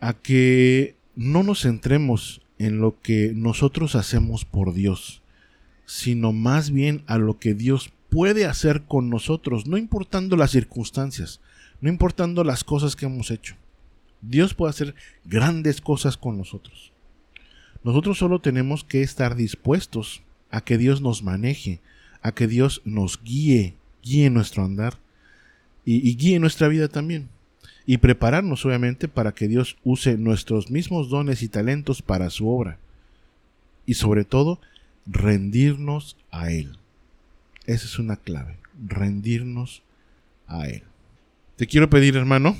a 0.00 0.14
que 0.14 0.96
no 1.14 1.42
nos 1.42 1.62
centremos 1.62 2.42
en 2.58 2.80
lo 2.80 3.00
que 3.00 3.32
nosotros 3.34 3.94
hacemos 3.94 4.44
por 4.44 4.72
Dios, 4.72 5.22
sino 5.84 6.32
más 6.32 6.70
bien 6.70 7.02
a 7.06 7.18
lo 7.18 7.38
que 7.38 7.54
Dios 7.54 7.92
puede 8.08 8.46
hacer 8.46 8.84
con 8.84 9.10
nosotros, 9.10 9.66
no 9.66 9.76
importando 9.76 10.36
las 10.36 10.50
circunstancias, 10.50 11.40
no 11.80 11.88
importando 11.88 12.44
las 12.44 12.64
cosas 12.64 12.96
que 12.96 13.06
hemos 13.06 13.30
hecho. 13.30 13.56
Dios 14.22 14.54
puede 14.54 14.70
hacer 14.70 14.94
grandes 15.24 15.80
cosas 15.80 16.16
con 16.16 16.38
nosotros. 16.38 16.92
Nosotros 17.84 18.18
solo 18.18 18.40
tenemos 18.40 18.84
que 18.84 19.02
estar 19.02 19.36
dispuestos 19.36 20.22
a 20.50 20.62
que 20.62 20.78
Dios 20.78 21.00
nos 21.00 21.22
maneje, 21.22 21.80
a 22.22 22.32
que 22.32 22.46
Dios 22.46 22.82
nos 22.84 23.22
guíe, 23.22 23.76
guíe 24.02 24.30
nuestro 24.30 24.64
andar 24.64 24.98
y, 25.86 26.16
guíe 26.16 26.40
nuestra 26.40 26.66
vida 26.66 26.88
también. 26.88 27.28
Y 27.86 27.98
prepararnos 27.98 28.66
obviamente 28.66 29.06
para 29.06 29.32
que 29.32 29.46
Dios 29.46 29.76
use 29.84 30.18
nuestros 30.18 30.70
mismos 30.70 31.08
dones 31.08 31.42
y 31.42 31.48
talentos 31.48 32.02
para 32.02 32.28
su 32.28 32.48
obra. 32.48 32.78
Y 33.86 33.94
sobre 33.94 34.24
todo, 34.24 34.60
rendirnos 35.06 36.16
a 36.32 36.50
Él. 36.50 36.76
Esa 37.66 37.86
es 37.86 38.00
una 38.00 38.16
clave, 38.16 38.58
rendirnos 38.84 39.82
a 40.48 40.68
Él. 40.68 40.82
Te 41.54 41.68
quiero 41.68 41.88
pedir, 41.88 42.16
hermano, 42.16 42.56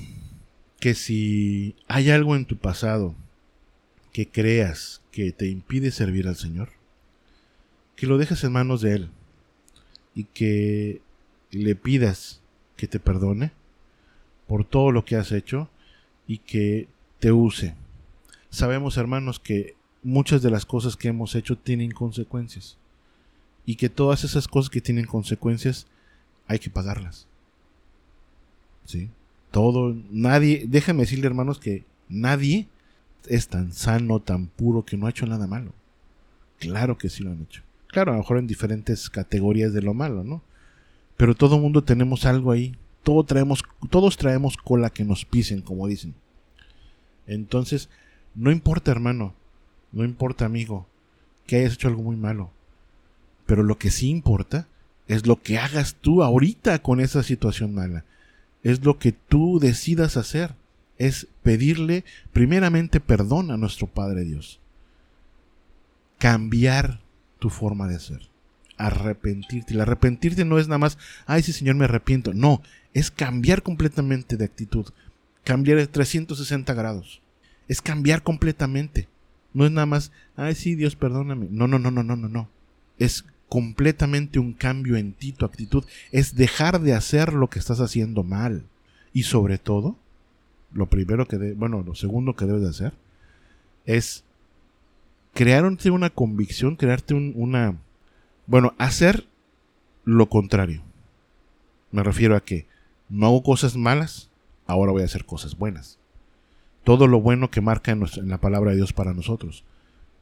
que 0.79 0.95
si 0.95 1.75
hay 1.89 2.11
algo 2.11 2.37
en 2.37 2.45
tu 2.45 2.57
pasado 2.57 3.17
que 4.12 4.29
creas 4.29 5.03
que 5.11 5.33
te 5.33 5.49
impide 5.49 5.91
servir 5.91 6.29
al 6.29 6.37
Señor, 6.37 6.69
que 7.97 8.07
lo 8.07 8.19
dejes 8.19 8.45
en 8.45 8.53
manos 8.53 8.83
de 8.83 8.95
Él 8.95 9.09
y 10.15 10.25
que 10.25 11.01
le 11.51 11.75
pidas 11.75 12.41
que 12.77 12.87
te 12.87 13.01
perdone 13.01 13.53
por 14.47 14.65
todo 14.65 14.93
lo 14.93 15.05
que 15.05 15.17
has 15.17 15.33
hecho 15.33 15.69
y 16.27 16.39
que 16.39 16.89
te 17.19 17.33
use. 17.33 17.75
Sabemos, 18.51 18.97
hermanos, 18.97 19.41
que 19.41 19.75
muchas 20.03 20.43
de 20.43 20.51
las 20.51 20.65
cosas 20.65 20.97
que 20.97 21.09
hemos 21.09 21.35
hecho 21.35 21.57
tienen 21.57 21.91
consecuencias 21.91 22.77
y 23.65 23.77
que 23.77 23.89
todas 23.89 24.25
esas 24.25 24.47
cosas 24.47 24.71
que 24.71 24.81
tienen 24.81 25.07
consecuencias 25.07 25.87
hay 26.47 26.59
que 26.59 26.71
pagarlas. 26.71 27.27
¿Sí? 28.85 29.11
Todo, 29.51 29.97
nadie, 30.11 30.65
déjame 30.69 31.03
decirle, 31.03 31.27
hermanos, 31.27 31.59
que 31.59 31.85
nadie 32.09 32.69
es 33.29 33.49
tan 33.49 33.73
sano, 33.73 34.21
tan 34.21 34.47
puro, 34.47 34.85
que 34.85 34.97
no 34.97 35.07
ha 35.07 35.11
hecho 35.11 35.27
nada 35.27 35.47
malo. 35.47 35.73
Claro 36.59 36.97
que 36.97 37.09
sí 37.09 37.25
lo 37.25 37.33
han 37.33 37.43
hecho. 37.43 37.62
Claro, 37.89 38.12
a 38.12 38.15
lo 38.15 38.21
mejor 38.21 38.39
en 38.39 38.47
diferentes 38.47 39.11
categorías 39.11 39.73
de 39.73 39.83
lo 39.83 39.95
malo, 39.95 40.23
¿no? 40.23 40.43
Pero 41.16 41.35
todo 41.35 41.59
mundo 41.59 41.83
tenemos 41.83 42.26
algo 42.26 42.52
ahí. 42.52 42.76
Todo 43.02 43.24
traemos, 43.24 43.62
todos 43.90 44.16
traemos 44.16 44.57
cola 44.57 44.90
que 44.90 45.05
nos 45.05 45.24
pisen, 45.24 45.62
como 45.62 45.87
dicen. 45.87 46.14
Entonces, 47.26 47.88
no 48.35 48.50
importa, 48.50 48.90
hermano, 48.90 49.35
no 49.92 50.05
importa, 50.05 50.44
amigo, 50.44 50.87
que 51.46 51.57
hayas 51.57 51.74
hecho 51.74 51.88
algo 51.88 52.02
muy 52.02 52.16
malo. 52.16 52.50
Pero 53.46 53.62
lo 53.62 53.79
que 53.79 53.90
sí 53.90 54.11
importa 54.11 54.68
es 55.09 55.26
lo 55.26 55.40
que 55.40 55.59
hagas 55.59 55.96
tú 56.00 56.22
ahorita 56.22 56.81
con 56.83 57.00
esa 57.00 57.22
situación 57.22 57.74
mala. 57.74 58.05
Es 58.62 58.85
lo 58.85 58.98
que 58.98 59.12
tú 59.12 59.61
decidas 59.61 60.16
hacer 60.16 60.55
es 60.98 61.29
pedirle 61.42 62.05
primeramente 62.33 63.00
perdón 63.00 63.50
a 63.50 63.57
nuestro 63.57 63.87
Padre 63.87 64.24
Dios. 64.24 64.61
Cambiar 66.18 67.00
tu 67.38 67.50
forma 67.50 67.87
de 67.87 68.00
ser. 68.00 68.36
Arrepentirte. 68.77 69.75
El 69.75 69.81
arrepentirte 69.81 70.45
no 70.45 70.59
es 70.59 70.69
nada 70.69 70.79
más, 70.79 70.99
ay, 71.27 71.43
sí, 71.43 71.53
Señor, 71.53 71.77
me 71.77 71.85
arrepiento. 71.85 72.35
No, 72.35 72.62
es 72.95 73.11
cambiar 73.11 73.62
completamente 73.62 74.37
de 74.37 74.45
actitud. 74.45 74.87
Cambiar 75.45 75.79
de 75.79 75.87
360 75.87 76.75
grados. 76.75 77.23
Es 77.69 77.81
cambiar 77.81 78.23
completamente. 78.23 79.09
No 79.55 79.65
es 79.65 79.73
nada 79.73 79.87
más, 79.87 80.12
ay, 80.37 80.55
sí, 80.55 80.75
Dios, 80.75 80.97
perdóname. 80.97 81.49
No, 81.51 81.67
no, 81.67 81.79
no, 81.79 81.91
no, 81.91 82.03
no, 82.03 82.17
no, 82.17 82.29
no. 82.29 82.49
Es 82.99 83.25
completamente 83.49 84.39
un 84.39 84.53
cambio 84.53 84.97
en 84.97 85.12
ti, 85.12 85.33
tu 85.33 85.45
actitud. 85.45 85.85
Es 86.12 86.35
dejar 86.35 86.81
de 86.81 86.95
hacer 86.95 87.33
lo 87.33 87.49
que 87.49 87.59
estás 87.59 87.81
haciendo 87.81 88.23
mal. 88.23 88.65
Y 89.12 89.23
sobre 89.23 89.59
todo, 89.59 89.97
lo 90.73 90.87
primero 90.87 91.27
que, 91.27 91.39
de, 91.39 91.55
bueno, 91.55 91.83
lo 91.83 91.95
segundo 91.95 92.37
que 92.37 92.45
debes 92.45 92.62
de 92.62 92.69
hacer 92.69 92.93
es 93.87 94.25
crearte 95.33 95.91
una 95.91 96.11
convicción, 96.11 96.77
crearte 96.77 97.15
una, 97.15 97.77
bueno, 98.47 98.75
hacer 98.79 99.27
lo 100.05 100.29
contrario. 100.29 100.83
Me 101.91 102.03
refiero 102.03 102.37
a 102.37 102.41
que 102.41 102.67
no 103.09 103.27
hago 103.27 103.43
cosas 103.43 103.77
malas, 103.77 104.31
ahora 104.67 104.93
voy 104.93 105.03
a 105.03 105.07
hacer 105.07 105.25
cosas 105.25 105.57
buenas. 105.57 105.99
Todo 106.85 107.07
lo 107.07 107.21
bueno 107.21 107.51
que 107.51 107.61
marca 107.61 107.93
en, 107.93 108.05
en 108.17 108.29
la 108.29 108.39
palabra 108.39 108.71
de 108.71 108.77
Dios 108.77 108.93
para 108.93 109.15
nosotros. 109.15 109.65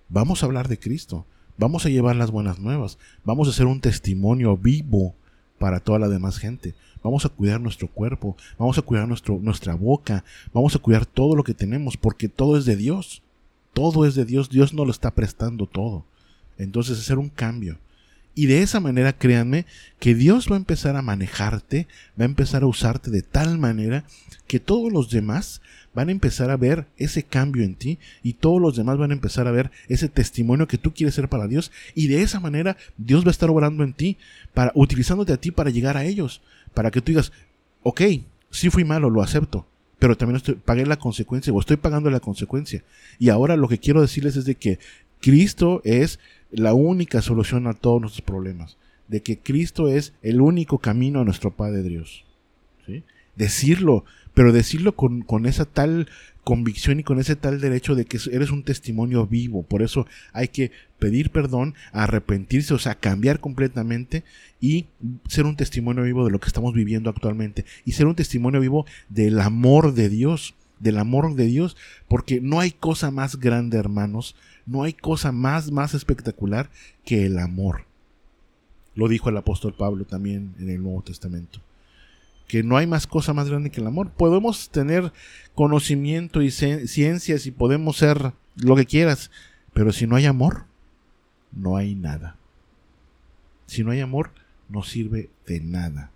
Vamos 0.08 0.42
a 0.42 0.46
hablar 0.46 0.68
de 0.68 0.78
Cristo, 0.78 1.26
vamos 1.58 1.86
a 1.86 1.88
llevar 1.88 2.16
las 2.16 2.30
buenas 2.30 2.58
nuevas, 2.58 2.98
vamos 3.24 3.48
a 3.48 3.50
hacer 3.50 3.66
un 3.66 3.80
testimonio 3.80 4.56
vivo 4.56 5.14
para 5.58 5.80
toda 5.80 5.98
la 5.98 6.08
demás 6.08 6.38
gente. 6.38 6.74
Vamos 7.02 7.26
a 7.26 7.28
cuidar 7.28 7.60
nuestro 7.60 7.88
cuerpo, 7.88 8.36
vamos 8.58 8.78
a 8.78 8.82
cuidar 8.82 9.06
nuestro, 9.06 9.38
nuestra 9.38 9.74
boca, 9.74 10.24
vamos 10.54 10.74
a 10.74 10.78
cuidar 10.78 11.04
todo 11.04 11.36
lo 11.36 11.44
que 11.44 11.52
tenemos, 11.52 11.98
porque 11.98 12.28
todo 12.28 12.56
es 12.56 12.64
de 12.64 12.76
Dios. 12.76 13.22
todo 13.74 14.06
es 14.06 14.14
de 14.14 14.24
Dios, 14.24 14.48
Dios 14.50 14.72
no 14.72 14.84
lo 14.84 14.90
está 14.90 15.10
prestando 15.10 15.66
todo. 15.66 16.04
Entonces 16.58 16.98
hacer 16.98 17.18
un 17.18 17.28
cambio. 17.28 17.78
Y 18.34 18.46
de 18.46 18.62
esa 18.62 18.80
manera, 18.80 19.12
créanme, 19.12 19.64
que 20.00 20.14
Dios 20.14 20.48
va 20.50 20.56
a 20.56 20.58
empezar 20.58 20.96
a 20.96 21.02
manejarte, 21.02 21.86
va 22.18 22.24
a 22.24 22.26
empezar 22.26 22.62
a 22.62 22.66
usarte 22.66 23.10
de 23.10 23.22
tal 23.22 23.58
manera 23.58 24.04
que 24.46 24.60
todos 24.60 24.92
los 24.92 25.10
demás 25.10 25.60
van 25.94 26.08
a 26.08 26.12
empezar 26.12 26.50
a 26.50 26.56
ver 26.56 26.86
ese 26.96 27.22
cambio 27.22 27.62
en 27.62 27.76
ti 27.76 27.98
y 28.22 28.34
todos 28.34 28.60
los 28.60 28.76
demás 28.76 28.98
van 28.98 29.12
a 29.12 29.14
empezar 29.14 29.46
a 29.46 29.52
ver 29.52 29.70
ese 29.88 30.08
testimonio 30.08 30.66
que 30.66 30.78
tú 30.78 30.92
quieres 30.92 31.14
ser 31.14 31.28
para 31.28 31.46
Dios 31.46 31.70
y 31.94 32.08
de 32.08 32.22
esa 32.22 32.40
manera 32.40 32.76
Dios 32.98 33.24
va 33.24 33.28
a 33.28 33.30
estar 33.30 33.48
obrando 33.48 33.84
en 33.84 33.92
ti, 33.92 34.16
para 34.52 34.72
utilizándote 34.74 35.32
a 35.32 35.36
ti 35.36 35.52
para 35.52 35.70
llegar 35.70 35.96
a 35.96 36.04
ellos, 36.04 36.42
para 36.74 36.90
que 36.90 37.00
tú 37.00 37.12
digas, 37.12 37.32
ok, 37.82 38.02
sí 38.50 38.70
fui 38.70 38.84
malo, 38.84 39.08
lo 39.08 39.22
acepto, 39.22 39.66
pero 39.98 40.16
también 40.16 40.36
estoy, 40.36 40.56
pagué 40.56 40.84
la 40.84 40.98
consecuencia 40.98 41.52
o 41.52 41.60
estoy 41.60 41.76
pagando 41.76 42.10
la 42.10 42.20
consecuencia. 42.20 42.82
Y 43.18 43.28
ahora 43.28 43.56
lo 43.56 43.68
que 43.68 43.78
quiero 43.78 44.00
decirles 44.00 44.36
es 44.36 44.44
de 44.44 44.56
que 44.56 44.78
Cristo 45.24 45.80
es 45.84 46.20
la 46.50 46.74
única 46.74 47.22
solución 47.22 47.66
a 47.66 47.72
todos 47.72 47.98
nuestros 47.98 48.20
problemas, 48.20 48.76
de 49.08 49.22
que 49.22 49.38
Cristo 49.38 49.88
es 49.88 50.12
el 50.20 50.42
único 50.42 50.80
camino 50.80 51.20
a 51.20 51.24
nuestro 51.24 51.50
Padre 51.50 51.82
Dios. 51.82 52.26
Decirlo, 53.34 54.04
pero 54.34 54.52
decirlo 54.52 54.94
con, 54.94 55.22
con, 55.22 55.46
esa 55.46 55.64
tal 55.64 56.08
convicción 56.44 57.00
y 57.00 57.04
con 57.04 57.18
ese 57.18 57.36
tal 57.36 57.58
derecho 57.58 57.94
de 57.94 58.04
que 58.04 58.18
eres 58.32 58.50
un 58.50 58.64
testimonio 58.64 59.26
vivo. 59.26 59.62
Por 59.62 59.80
eso 59.80 60.06
hay 60.34 60.48
que 60.48 60.72
pedir 60.98 61.30
perdón, 61.30 61.74
arrepentirse, 61.92 62.74
o 62.74 62.78
sea, 62.78 62.94
cambiar 62.94 63.40
completamente 63.40 64.24
y 64.60 64.88
ser 65.26 65.46
un 65.46 65.56
testimonio 65.56 66.02
vivo 66.02 66.26
de 66.26 66.32
lo 66.32 66.38
que 66.38 66.48
estamos 66.48 66.74
viviendo 66.74 67.08
actualmente 67.08 67.64
y 67.86 67.92
ser 67.92 68.06
un 68.06 68.14
testimonio 68.14 68.60
vivo 68.60 68.84
del 69.08 69.40
amor 69.40 69.94
de 69.94 70.10
Dios, 70.10 70.54
del 70.80 70.98
amor 70.98 71.34
de 71.34 71.46
Dios, 71.46 71.78
porque 72.08 72.42
no 72.42 72.60
hay 72.60 72.72
cosa 72.72 73.10
más 73.10 73.40
grande, 73.40 73.78
hermanos, 73.78 74.36
no 74.66 74.82
hay 74.82 74.92
cosa 74.92 75.32
más, 75.32 75.70
más 75.70 75.94
espectacular 75.94 76.70
que 77.04 77.26
el 77.26 77.38
amor. 77.38 77.86
Lo 78.94 79.08
dijo 79.08 79.28
el 79.28 79.36
apóstol 79.36 79.74
Pablo 79.74 80.04
también 80.04 80.54
en 80.58 80.70
el 80.70 80.82
Nuevo 80.82 81.02
Testamento 81.02 81.60
que 82.46 82.62
no 82.62 82.76
hay 82.76 82.86
más 82.86 83.06
cosa 83.06 83.32
más 83.32 83.48
grande 83.48 83.70
que 83.70 83.80
el 83.80 83.86
amor. 83.86 84.10
Podemos 84.10 84.68
tener 84.70 85.12
conocimiento 85.54 86.42
y 86.42 86.50
ciencias 86.50 87.46
y 87.46 87.50
podemos 87.50 87.96
ser 87.96 88.32
lo 88.56 88.76
que 88.76 88.86
quieras, 88.86 89.30
pero 89.72 89.92
si 89.92 90.06
no 90.06 90.16
hay 90.16 90.26
amor, 90.26 90.64
no 91.52 91.76
hay 91.76 91.94
nada. 91.94 92.36
Si 93.66 93.82
no 93.82 93.90
hay 93.90 94.00
amor, 94.00 94.30
no 94.68 94.82
sirve 94.82 95.30
de 95.46 95.60
nada. 95.60 96.10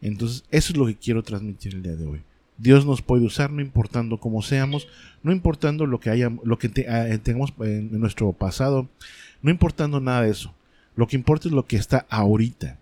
Entonces, 0.00 0.44
eso 0.50 0.72
es 0.72 0.78
lo 0.78 0.86
que 0.86 0.96
quiero 0.96 1.22
transmitir 1.22 1.74
el 1.74 1.82
día 1.82 1.96
de 1.96 2.06
hoy. 2.06 2.22
Dios 2.58 2.84
nos 2.84 3.02
puede 3.02 3.24
usar 3.24 3.50
no 3.50 3.62
importando 3.62 4.18
cómo 4.18 4.42
seamos, 4.42 4.88
no 5.22 5.32
importando 5.32 5.86
lo 5.86 6.00
que 6.00 6.10
haya, 6.10 6.30
lo 6.42 6.58
que 6.58 6.86
ah, 6.88 7.06
tengamos 7.22 7.54
en 7.60 7.98
nuestro 7.98 8.32
pasado, 8.32 8.88
no 9.42 9.50
importando 9.50 10.00
nada 10.00 10.22
de 10.22 10.30
eso. 10.30 10.52
Lo 10.96 11.06
que 11.06 11.16
importa 11.16 11.48
es 11.48 11.54
lo 11.54 11.64
que 11.64 11.76
está 11.76 12.06
ahorita. 12.10 12.78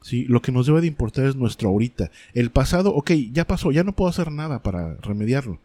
¿sí? 0.00 0.24
Lo 0.24 0.40
que 0.40 0.52
nos 0.52 0.66
debe 0.66 0.80
de 0.80 0.86
importar 0.86 1.26
es 1.26 1.36
nuestro 1.36 1.68
ahorita. 1.68 2.10
El 2.32 2.50
pasado, 2.50 2.94
ok, 2.94 3.10
ya 3.32 3.46
pasó, 3.46 3.70
ya 3.70 3.84
no 3.84 3.94
puedo 3.94 4.08
hacer 4.08 4.32
nada 4.32 4.62
para 4.62 4.94
remediarlo. 4.96 5.58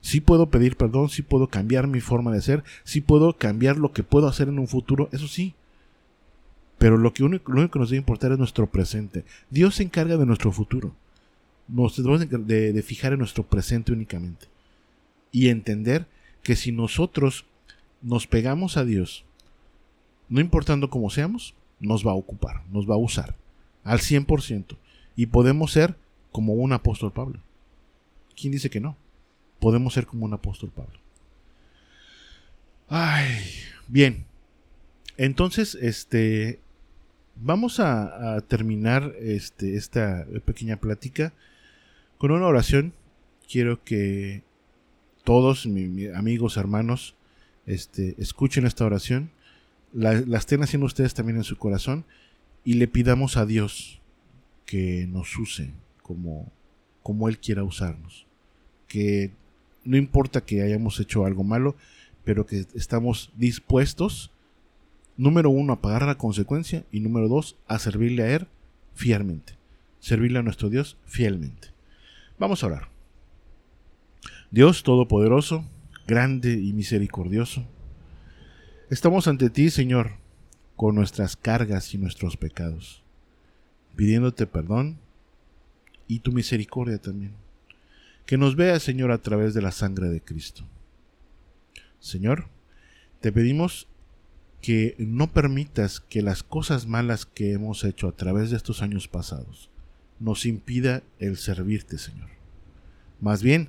Sí 0.00 0.20
puedo 0.20 0.50
pedir 0.50 0.76
perdón, 0.76 1.08
sí 1.10 1.22
puedo 1.22 1.48
cambiar 1.48 1.86
mi 1.86 2.00
forma 2.00 2.32
de 2.32 2.42
ser, 2.42 2.64
sí 2.84 3.00
puedo 3.00 3.36
cambiar 3.36 3.78
lo 3.78 3.92
que 3.92 4.02
puedo 4.02 4.26
hacer 4.26 4.48
en 4.48 4.58
un 4.58 4.68
futuro, 4.68 5.08
eso 5.12 5.28
sí. 5.28 5.54
Pero 6.78 6.98
lo, 6.98 7.12
que 7.12 7.22
lo 7.22 7.28
único 7.28 7.70
que 7.70 7.78
nos 7.78 7.90
debe 7.90 7.98
importar 7.98 8.32
es 8.32 8.38
nuestro 8.38 8.66
presente. 8.66 9.24
Dios 9.50 9.76
se 9.76 9.82
encarga 9.82 10.16
de 10.16 10.26
nuestro 10.26 10.52
futuro. 10.52 10.94
Nos 11.68 11.96
debemos 11.96 12.28
de, 12.28 12.72
de 12.72 12.82
fijar 12.82 13.12
en 13.12 13.20
nuestro 13.20 13.44
presente 13.44 13.92
únicamente. 13.92 14.46
Y 15.32 15.48
entender 15.48 16.06
que 16.42 16.56
si 16.56 16.72
nosotros 16.72 17.46
nos 18.02 18.26
pegamos 18.26 18.76
a 18.76 18.84
Dios, 18.84 19.24
no 20.28 20.40
importando 20.40 20.90
cómo 20.90 21.10
seamos, 21.10 21.54
nos 21.80 22.06
va 22.06 22.12
a 22.12 22.16
ocupar, 22.16 22.62
nos 22.70 22.88
va 22.88 22.94
a 22.94 22.98
usar 22.98 23.34
al 23.82 23.98
100%. 23.98 24.76
Y 25.16 25.26
podemos 25.26 25.72
ser 25.72 25.96
como 26.32 26.54
un 26.54 26.72
apóstol 26.72 27.12
Pablo. 27.12 27.40
¿Quién 28.36 28.52
dice 28.52 28.70
que 28.70 28.80
no? 28.80 28.96
Podemos 29.60 29.94
ser 29.94 30.06
como 30.06 30.24
un 30.24 30.34
apóstol 30.34 30.70
Pablo. 30.74 30.98
Ay, 32.88 33.38
bien. 33.86 34.24
Entonces, 35.16 35.76
este, 35.80 36.58
vamos 37.36 37.78
a, 37.78 38.40
terminar 38.48 39.14
este, 39.20 39.76
esta 39.76 40.26
pequeña 40.44 40.76
plática 40.76 41.32
con 42.18 42.30
una 42.30 42.46
oración. 42.46 42.92
Quiero 43.50 43.82
que 43.84 44.42
todos 45.24 45.66
mis 45.66 46.14
amigos, 46.14 46.56
hermanos, 46.56 47.14
este, 47.66 48.14
escuchen 48.18 48.66
esta 48.66 48.84
oración. 48.84 49.30
La, 49.92 50.12
la 50.12 50.38
estén 50.38 50.62
haciendo 50.62 50.86
ustedes 50.86 51.14
también 51.14 51.36
en 51.36 51.44
su 51.44 51.56
corazón 51.56 52.04
y 52.64 52.74
le 52.74 52.88
pidamos 52.88 53.36
a 53.36 53.46
Dios 53.46 54.00
que 54.66 55.06
nos 55.06 55.36
use 55.36 55.70
como, 56.02 56.50
como 57.02 57.28
Él 57.28 57.38
quiera 57.38 57.62
usarnos. 57.62 58.26
Que 58.88 59.30
no 59.84 59.96
importa 59.96 60.44
que 60.44 60.62
hayamos 60.62 60.98
hecho 61.00 61.26
algo 61.26 61.44
malo, 61.44 61.76
pero 62.24 62.46
que 62.46 62.66
estamos 62.74 63.32
dispuestos, 63.36 64.30
número 65.16 65.50
uno, 65.50 65.74
a 65.74 65.80
pagar 65.80 66.02
la 66.02 66.16
consecuencia 66.16 66.84
y 66.90 67.00
número 67.00 67.28
dos, 67.28 67.56
a 67.66 67.78
servirle 67.78 68.22
a 68.22 68.34
Él 68.34 68.46
fielmente. 68.94 69.54
Servirle 70.00 70.38
a 70.38 70.42
nuestro 70.42 70.70
Dios 70.70 70.96
fielmente. 71.04 71.73
Vamos 72.36 72.64
a 72.64 72.66
orar. 72.66 72.88
Dios 74.50 74.82
Todopoderoso, 74.82 75.64
grande 76.06 76.52
y 76.52 76.72
misericordioso, 76.72 77.64
estamos 78.90 79.28
ante 79.28 79.50
ti, 79.50 79.70
Señor, 79.70 80.12
con 80.74 80.96
nuestras 80.96 81.36
cargas 81.36 81.94
y 81.94 81.98
nuestros 81.98 82.36
pecados, 82.36 83.04
pidiéndote 83.94 84.48
perdón 84.48 84.98
y 86.08 86.20
tu 86.20 86.32
misericordia 86.32 86.98
también. 86.98 87.34
Que 88.26 88.36
nos 88.36 88.56
veas, 88.56 88.82
Señor, 88.82 89.12
a 89.12 89.22
través 89.22 89.54
de 89.54 89.62
la 89.62 89.70
sangre 89.70 90.08
de 90.08 90.20
Cristo. 90.20 90.64
Señor, 92.00 92.48
te 93.20 93.30
pedimos 93.30 93.86
que 94.60 94.96
no 94.98 95.32
permitas 95.32 96.00
que 96.00 96.20
las 96.20 96.42
cosas 96.42 96.86
malas 96.86 97.26
que 97.26 97.52
hemos 97.52 97.84
hecho 97.84 98.08
a 98.08 98.12
través 98.12 98.50
de 98.50 98.56
estos 98.56 98.82
años 98.82 99.06
pasados 99.06 99.70
nos 100.24 100.46
impida 100.46 101.02
el 101.18 101.36
servirte, 101.36 101.98
Señor. 101.98 102.30
Más 103.20 103.42
bien, 103.42 103.68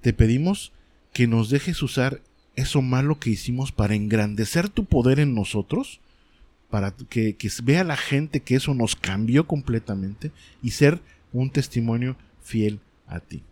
te 0.00 0.14
pedimos 0.14 0.72
que 1.12 1.26
nos 1.26 1.50
dejes 1.50 1.82
usar 1.82 2.22
eso 2.56 2.80
malo 2.80 3.20
que 3.20 3.30
hicimos 3.30 3.70
para 3.70 3.94
engrandecer 3.94 4.68
tu 4.70 4.86
poder 4.86 5.20
en 5.20 5.34
nosotros 5.34 6.00
para 6.70 6.90
que, 6.90 7.36
vea 7.62 7.84
la 7.84 7.96
gente 7.96 8.40
que 8.40 8.56
eso 8.56 8.74
nos 8.74 8.96
cambió 8.96 9.46
completamente 9.46 10.32
y 10.62 10.70
ser 10.70 11.00
un 11.32 11.50
testimonio 11.50 12.16
fiel 12.42 12.80
a 13.06 13.20
ti. 13.20 13.42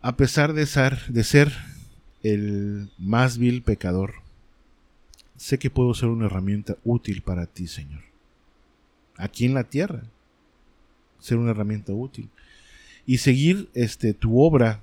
A 0.00 0.16
pesar 0.16 0.54
de 0.54 0.66
ser, 0.66 0.98
de 1.08 1.22
ser 1.22 1.52
el 2.22 2.90
más 2.98 3.38
vil 3.38 3.62
pecador, 3.62 4.14
sé 5.36 5.58
que 5.58 5.70
puedo 5.70 5.94
ser 5.94 6.08
una 6.08 6.26
herramienta 6.26 6.76
útil 6.82 7.22
para 7.22 7.46
ti, 7.46 7.68
Señor. 7.68 8.02
Aquí 9.16 9.44
en 9.44 9.54
la 9.54 9.64
tierra, 9.64 10.02
ser 11.20 11.38
una 11.38 11.50
herramienta 11.50 11.92
útil. 11.92 12.28
Y 13.06 13.18
seguir 13.18 13.68
este, 13.74 14.14
tu 14.14 14.40
obra 14.40 14.80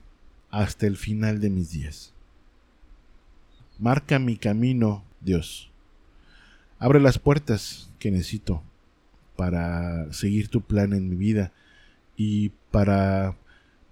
hasta 0.50 0.88
el 0.88 0.98
final 0.98 1.40
de 1.40 1.50
mis 1.50 1.72
días. 1.72 2.14
Marca 3.78 4.20
mi 4.20 4.38
camino, 4.38 5.04
Dios 5.22 5.70
Abre 6.78 7.00
las 7.00 7.20
puertas 7.20 7.90
que 8.00 8.12
necesito 8.12 8.62
para 9.36 10.12
seguir 10.12 10.50
tu 10.50 10.62
plan 10.62 10.94
en 10.94 11.10
mi 11.10 11.16
vida 11.16 11.52
y 12.18 12.50
para 12.72 13.36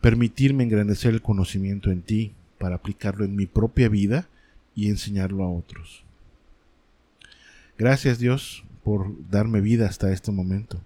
permitirme 0.01 0.63
engrandecer 0.63 1.13
el 1.13 1.21
conocimiento 1.21 1.91
en 1.91 2.01
ti, 2.01 2.33
para 2.59 2.75
aplicarlo 2.75 3.23
en 3.23 3.35
mi 3.35 3.45
propia 3.45 3.87
vida 3.87 4.27
y 4.75 4.89
enseñarlo 4.89 5.43
a 5.43 5.49
otros. 5.49 6.03
Gracias 7.77 8.19
Dios 8.19 8.63
por 8.83 9.15
darme 9.29 9.61
vida 9.61 9.87
hasta 9.87 10.11
este 10.11 10.31
momento, 10.31 10.81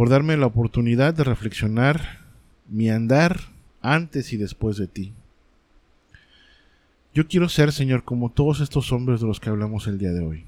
por 0.00 0.08
darme 0.08 0.38
la 0.38 0.46
oportunidad 0.46 1.12
de 1.12 1.24
reflexionar 1.24 2.20
mi 2.70 2.88
andar 2.88 3.38
antes 3.82 4.32
y 4.32 4.38
después 4.38 4.78
de 4.78 4.86
ti. 4.86 5.12
Yo 7.12 7.28
quiero 7.28 7.50
ser, 7.50 7.70
Señor, 7.70 8.02
como 8.02 8.30
todos 8.30 8.60
estos 8.60 8.92
hombres 8.92 9.20
de 9.20 9.26
los 9.26 9.40
que 9.40 9.50
hablamos 9.50 9.86
el 9.86 9.98
día 9.98 10.12
de 10.12 10.24
hoy. 10.24 10.46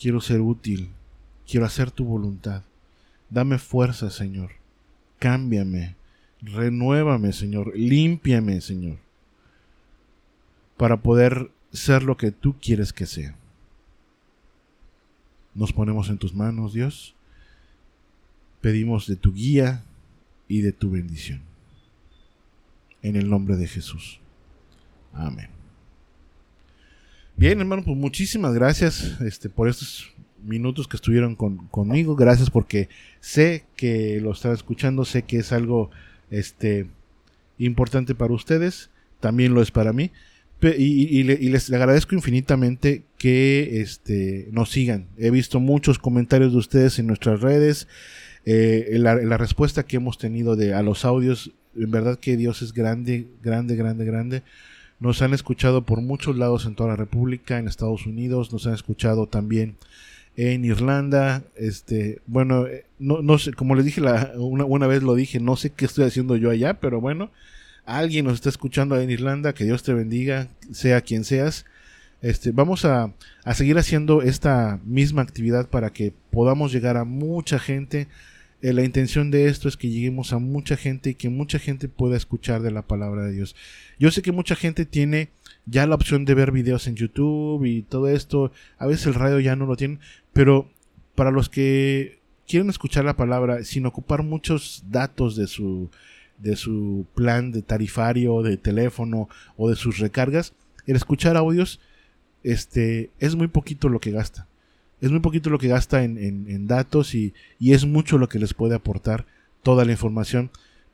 Quiero 0.00 0.22
ser 0.22 0.40
útil. 0.40 0.88
Quiero 1.46 1.66
hacer 1.66 1.90
tu 1.90 2.06
voluntad. 2.06 2.62
Dame 3.28 3.58
fuerza, 3.58 4.08
Señor. 4.08 4.52
Cámbiame. 5.18 5.94
Renuévame, 6.40 7.34
Señor. 7.34 7.76
Límpiame, 7.76 8.62
Señor. 8.62 8.96
Para 10.78 10.96
poder 10.96 11.50
ser 11.74 12.04
lo 12.04 12.16
que 12.16 12.30
tú 12.30 12.56
quieres 12.58 12.94
que 12.94 13.04
sea. 13.04 13.36
Nos 15.54 15.74
ponemos 15.74 16.08
en 16.08 16.16
tus 16.16 16.34
manos, 16.34 16.72
Dios. 16.72 17.14
Pedimos 18.62 19.06
de 19.06 19.16
tu 19.16 19.34
guía 19.34 19.84
y 20.48 20.62
de 20.62 20.72
tu 20.72 20.90
bendición. 20.90 21.42
En 23.02 23.16
el 23.16 23.28
nombre 23.28 23.56
de 23.56 23.66
Jesús. 23.66 24.20
Amén. 25.12 25.48
Bien, 27.36 27.60
hermano, 27.60 27.82
pues 27.84 27.96
muchísimas 27.96 28.54
gracias 28.54 29.20
este, 29.20 29.50
por 29.50 29.68
estos 29.68 30.12
minutos 30.44 30.88
que 30.88 30.96
estuvieron 30.96 31.34
conmigo. 31.34 32.16
Gracias 32.16 32.50
porque 32.50 32.88
sé 33.20 33.64
que 33.76 34.20
lo 34.20 34.32
están 34.32 34.52
escuchando, 34.52 35.04
sé 35.04 35.22
que 35.22 35.38
es 35.38 35.52
algo 35.52 35.90
este, 36.30 36.86
importante 37.58 38.14
para 38.14 38.32
ustedes, 38.32 38.90
también 39.20 39.54
lo 39.54 39.62
es 39.62 39.70
para 39.70 39.92
mí. 39.92 40.10
Y, 40.78 41.24
les 41.24 41.72
agradezco 41.72 42.14
infinitamente 42.14 43.02
que 43.18 43.80
este, 43.80 44.48
nos 44.52 44.70
sigan. 44.70 45.08
He 45.18 45.30
visto 45.30 45.58
muchos 45.58 45.98
comentarios 45.98 46.52
de 46.52 46.58
ustedes 46.58 47.00
en 47.00 47.08
nuestras 47.08 47.40
redes. 47.40 47.88
Eh, 48.44 48.96
la, 48.98 49.36
respuesta 49.36 49.84
que 49.84 49.96
hemos 49.96 50.18
tenido 50.18 50.56
de, 50.56 50.74
a 50.74 50.82
los 50.82 51.04
audios, 51.04 51.52
en 51.76 51.90
verdad 51.90 52.18
que 52.18 52.36
Dios 52.36 52.62
es 52.62 52.72
grande, 52.72 53.28
grande, 53.42 53.76
grande, 53.76 54.04
grande. 54.04 54.42
Nos 55.00 55.22
han 55.22 55.34
escuchado 55.34 55.82
por 55.82 56.00
muchos 56.00 56.36
lados 56.36 56.66
en 56.66 56.74
toda 56.74 56.90
la 56.90 56.96
República, 56.96 57.58
en 57.58 57.68
Estados 57.68 58.06
Unidos, 58.06 58.52
nos 58.52 58.66
han 58.66 58.74
escuchado 58.74 59.26
también 59.26 59.76
en 60.36 60.64
Irlanda, 60.64 61.42
este, 61.56 62.20
bueno, 62.26 62.66
eh, 62.66 62.86
no, 62.98 63.20
no 63.20 63.38
sé, 63.38 63.52
como 63.52 63.74
les 63.74 63.84
dije 63.84 64.00
una, 64.00 64.64
una 64.64 64.86
vez 64.86 65.02
lo 65.02 65.14
dije, 65.14 65.40
no 65.40 65.56
sé 65.56 65.70
qué 65.70 65.84
estoy 65.84 66.04
haciendo 66.04 66.36
yo 66.36 66.50
allá, 66.50 66.74
pero 66.80 67.00
bueno, 67.00 67.30
alguien 67.84 68.24
nos 68.24 68.34
está 68.34 68.48
escuchando 68.48 68.98
en 68.98 69.10
Irlanda, 69.10 69.52
que 69.52 69.64
Dios 69.64 69.82
te 69.82 69.92
bendiga, 69.92 70.48
sea 70.72 71.00
quien 71.02 71.24
seas. 71.24 71.66
Este, 72.22 72.52
vamos 72.52 72.84
a, 72.84 73.12
a 73.44 73.54
seguir 73.54 73.78
haciendo 73.78 74.22
esta 74.22 74.78
misma 74.84 75.22
actividad 75.22 75.68
para 75.68 75.90
que 75.90 76.12
podamos 76.30 76.72
llegar 76.72 76.96
a 76.96 77.04
mucha 77.04 77.58
gente. 77.58 78.06
Eh, 78.62 78.72
la 78.72 78.84
intención 78.84 79.30
de 79.32 79.48
esto 79.48 79.68
es 79.68 79.76
que 79.76 79.90
lleguemos 79.90 80.32
a 80.32 80.38
mucha 80.38 80.76
gente 80.76 81.10
y 81.10 81.14
que 81.14 81.28
mucha 81.28 81.58
gente 81.58 81.88
pueda 81.88 82.16
escuchar 82.16 82.62
de 82.62 82.70
la 82.70 82.82
palabra 82.82 83.24
de 83.24 83.32
Dios. 83.32 83.56
Yo 83.98 84.10
sé 84.10 84.22
que 84.22 84.30
mucha 84.32 84.54
gente 84.54 84.86
tiene 84.86 85.30
ya 85.66 85.86
la 85.86 85.96
opción 85.96 86.24
de 86.24 86.34
ver 86.34 86.52
videos 86.52 86.86
en 86.86 86.94
YouTube 86.94 87.64
y 87.64 87.82
todo 87.82 88.08
esto. 88.08 88.52
A 88.78 88.86
veces 88.86 89.06
el 89.06 89.14
radio 89.14 89.40
ya 89.40 89.56
no 89.56 89.66
lo 89.66 89.76
tiene, 89.76 89.98
pero 90.32 90.70
para 91.16 91.32
los 91.32 91.48
que 91.48 92.20
quieren 92.46 92.70
escuchar 92.70 93.04
la 93.04 93.16
palabra 93.16 93.64
sin 93.64 93.84
ocupar 93.84 94.22
muchos 94.22 94.84
datos 94.88 95.36
de 95.36 95.46
su 95.48 95.90
de 96.38 96.56
su 96.56 97.06
plan 97.14 97.52
de 97.52 97.62
tarifario, 97.62 98.42
de 98.42 98.56
teléfono 98.56 99.28
o 99.56 99.70
de 99.70 99.76
sus 99.76 99.98
recargas, 99.98 100.54
el 100.86 100.96
escuchar 100.96 101.36
audios 101.36 101.78
este, 102.42 103.10
es 103.20 103.36
muy 103.36 103.46
poquito 103.46 103.88
lo 103.88 104.00
que 104.00 104.10
gasta. 104.10 104.48
Es 105.02 105.10
muy 105.10 105.20
poquito 105.20 105.50
lo 105.50 105.58
que 105.58 105.68
gasta 105.68 106.04
en, 106.04 106.66
datos 106.66 107.14
y, 107.14 107.34
y, 107.58 107.72
es 107.72 107.84
mucho 107.84 108.16
lo 108.16 108.28
que 108.28 108.38
les 108.38 108.54
puede 108.54 108.76
aportar 108.76 109.26
toda 109.62 109.84
la 109.84 109.92
información 109.92 110.50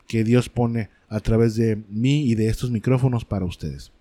que 0.09 0.25
Dios 0.25 0.49
pone 0.49 0.89
a 1.09 1.21
través 1.21 1.55
de 1.55 1.77
mí 1.91 2.25
y 2.25 2.35
de 2.35 2.49
estos 2.49 2.71
micrófonos 2.71 3.25
para 3.25 3.45
ustedes. 3.45 3.93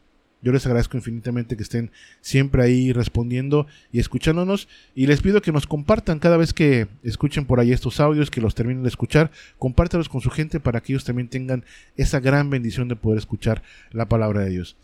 Yo 0.42 0.54
les 0.54 0.66
agradezco 0.66 0.96
infinitamente 0.96 1.58
que 1.58 1.64
estén 1.64 1.92
siempre 2.22 2.64
ahí 2.64 2.94
respondiendo 2.94 3.68
y 3.92 4.00
escuchándonos 4.00 4.70
y 4.96 5.08
les 5.08 5.22
pido 5.22 5.42
que 5.42 5.52
nos 5.52 5.68
compartan 5.68 6.20
cada 6.20 6.38
vez 6.38 6.54
que 6.54 6.88
escuchen 7.04 7.46
por 7.46 7.60
ahí 7.60 7.74
estos 7.74 8.00
audios, 8.00 8.32
que 8.32 8.40
los 8.40 8.56
terminen 8.56 8.84
de 8.84 8.90
escuchar, 8.90 9.32
compártalos 9.60 10.08
con 10.10 10.22
su 10.22 10.30
gente 10.30 10.62
para 10.62 10.80
que 10.80 10.94
ellos 10.94 11.04
también 11.04 11.28
tengan 11.28 11.66
esa 11.98 12.22
gran 12.22 12.50
bendición 12.50 12.88
de 12.88 12.96
poder 12.96 13.18
escuchar 13.18 13.62
la 13.92 14.08
palabra 14.08 14.42
de 14.46 14.52
Dios. 14.52 14.78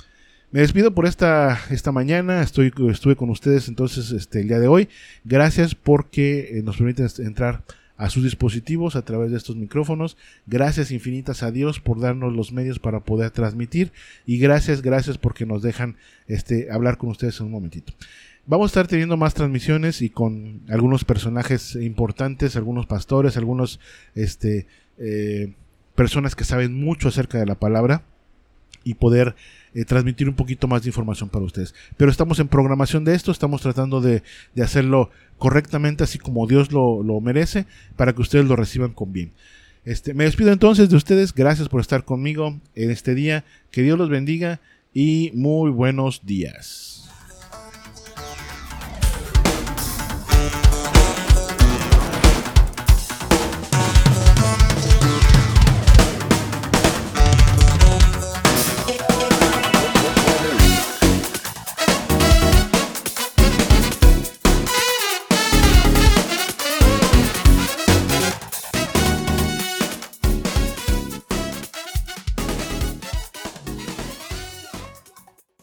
Me 0.54 0.60
despido 0.60 0.94
por 0.94 1.08
esta, 1.08 1.60
esta 1.72 1.92
mañana, 1.92 2.44
estoy, 2.44 2.72
estuve 2.92 3.16
con 3.16 3.32
ustedes 3.32 3.68
entonces 3.70 4.12
este, 4.12 4.42
el 4.42 4.50
día 4.50 4.60
de 4.60 4.68
hoy. 4.68 4.88
Gracias 5.24 5.74
porque 5.74 6.60
eh, 6.60 6.62
nos 6.62 6.78
permiten 6.78 7.08
entrar 7.26 7.64
a 7.98 8.12
sus 8.12 8.24
dispositivos 8.24 8.96
a 8.96 9.02
través 9.02 9.32
de 9.32 9.38
estos 9.38 9.56
micrófonos. 9.56 10.16
Gracias 10.46 10.92
infinitas 10.92 11.42
a 11.42 11.50
Dios 11.50 11.80
por 11.80 12.00
darnos 12.00 12.34
los 12.34 12.52
medios 12.52 12.78
para 12.78 13.00
poder 13.00 13.32
transmitir 13.32 13.94
y 14.28 14.38
gracias, 14.38 14.84
gracias 14.84 15.18
porque 15.18 15.48
nos 15.48 15.64
dejan 15.64 15.98
este, 16.28 16.72
hablar 16.72 17.00
con 17.00 17.10
ustedes 17.10 17.40
en 17.40 17.48
un 17.48 17.52
momentito. 17.54 17.92
Vamos 18.46 18.66
a 18.66 18.74
estar 18.74 18.88
teniendo 18.88 19.18
más 19.18 19.34
transmisiones 19.34 20.04
y 20.04 20.12
con 20.12 20.62
algunos 20.70 21.04
personajes 21.04 21.76
importantes, 21.78 22.56
algunos 22.56 22.86
pastores, 22.86 23.38
algunos 23.38 23.80
este, 24.14 24.68
eh, 25.00 25.56
personas 25.96 26.36
que 26.36 26.44
saben 26.44 26.76
mucho 26.76 27.08
acerca 27.08 27.40
de 27.40 27.48
la 27.48 27.56
palabra 27.56 28.04
y 28.84 28.96
poder 28.96 29.36
eh, 29.74 29.86
transmitir 29.86 30.30
un 30.30 30.36
poquito 30.36 30.68
más 30.68 30.84
de 30.84 30.90
información 30.90 31.30
para 31.30 31.46
ustedes. 31.46 31.74
Pero 31.98 32.12
estamos 32.12 32.40
en 32.40 32.48
programación 32.48 33.04
de 33.04 33.16
esto, 33.16 33.32
estamos 33.32 33.62
tratando 33.62 34.02
de, 34.02 34.24
hacerlo 34.62 35.10
correctamente, 35.38 36.04
así 36.04 36.20
como 36.20 36.48
Dios 36.48 36.72
lo, 36.72 37.04
lo, 37.04 37.20
merece, 37.22 37.66
para 37.96 38.14
que 38.14 38.22
ustedes 38.22 38.46
lo 38.46 38.56
reciban 38.56 38.94
con 38.94 39.12
bien. 39.12 39.32
Este, 39.86 40.14
me 40.14 40.24
despido 40.24 40.52
entonces 40.52 40.90
de 40.90 40.96
ustedes, 40.96 41.34
gracias 41.34 41.68
por 41.68 41.82
estar 41.82 42.06
conmigo 42.06 42.60
en 42.76 42.92
este 42.92 43.16
día, 43.16 43.44
que 43.72 43.82
Dios 43.82 43.98
los 43.98 44.10
bendiga 44.10 44.62
y 44.94 45.32
muy 45.34 45.72
buenos 45.72 46.26
días. 46.26 47.03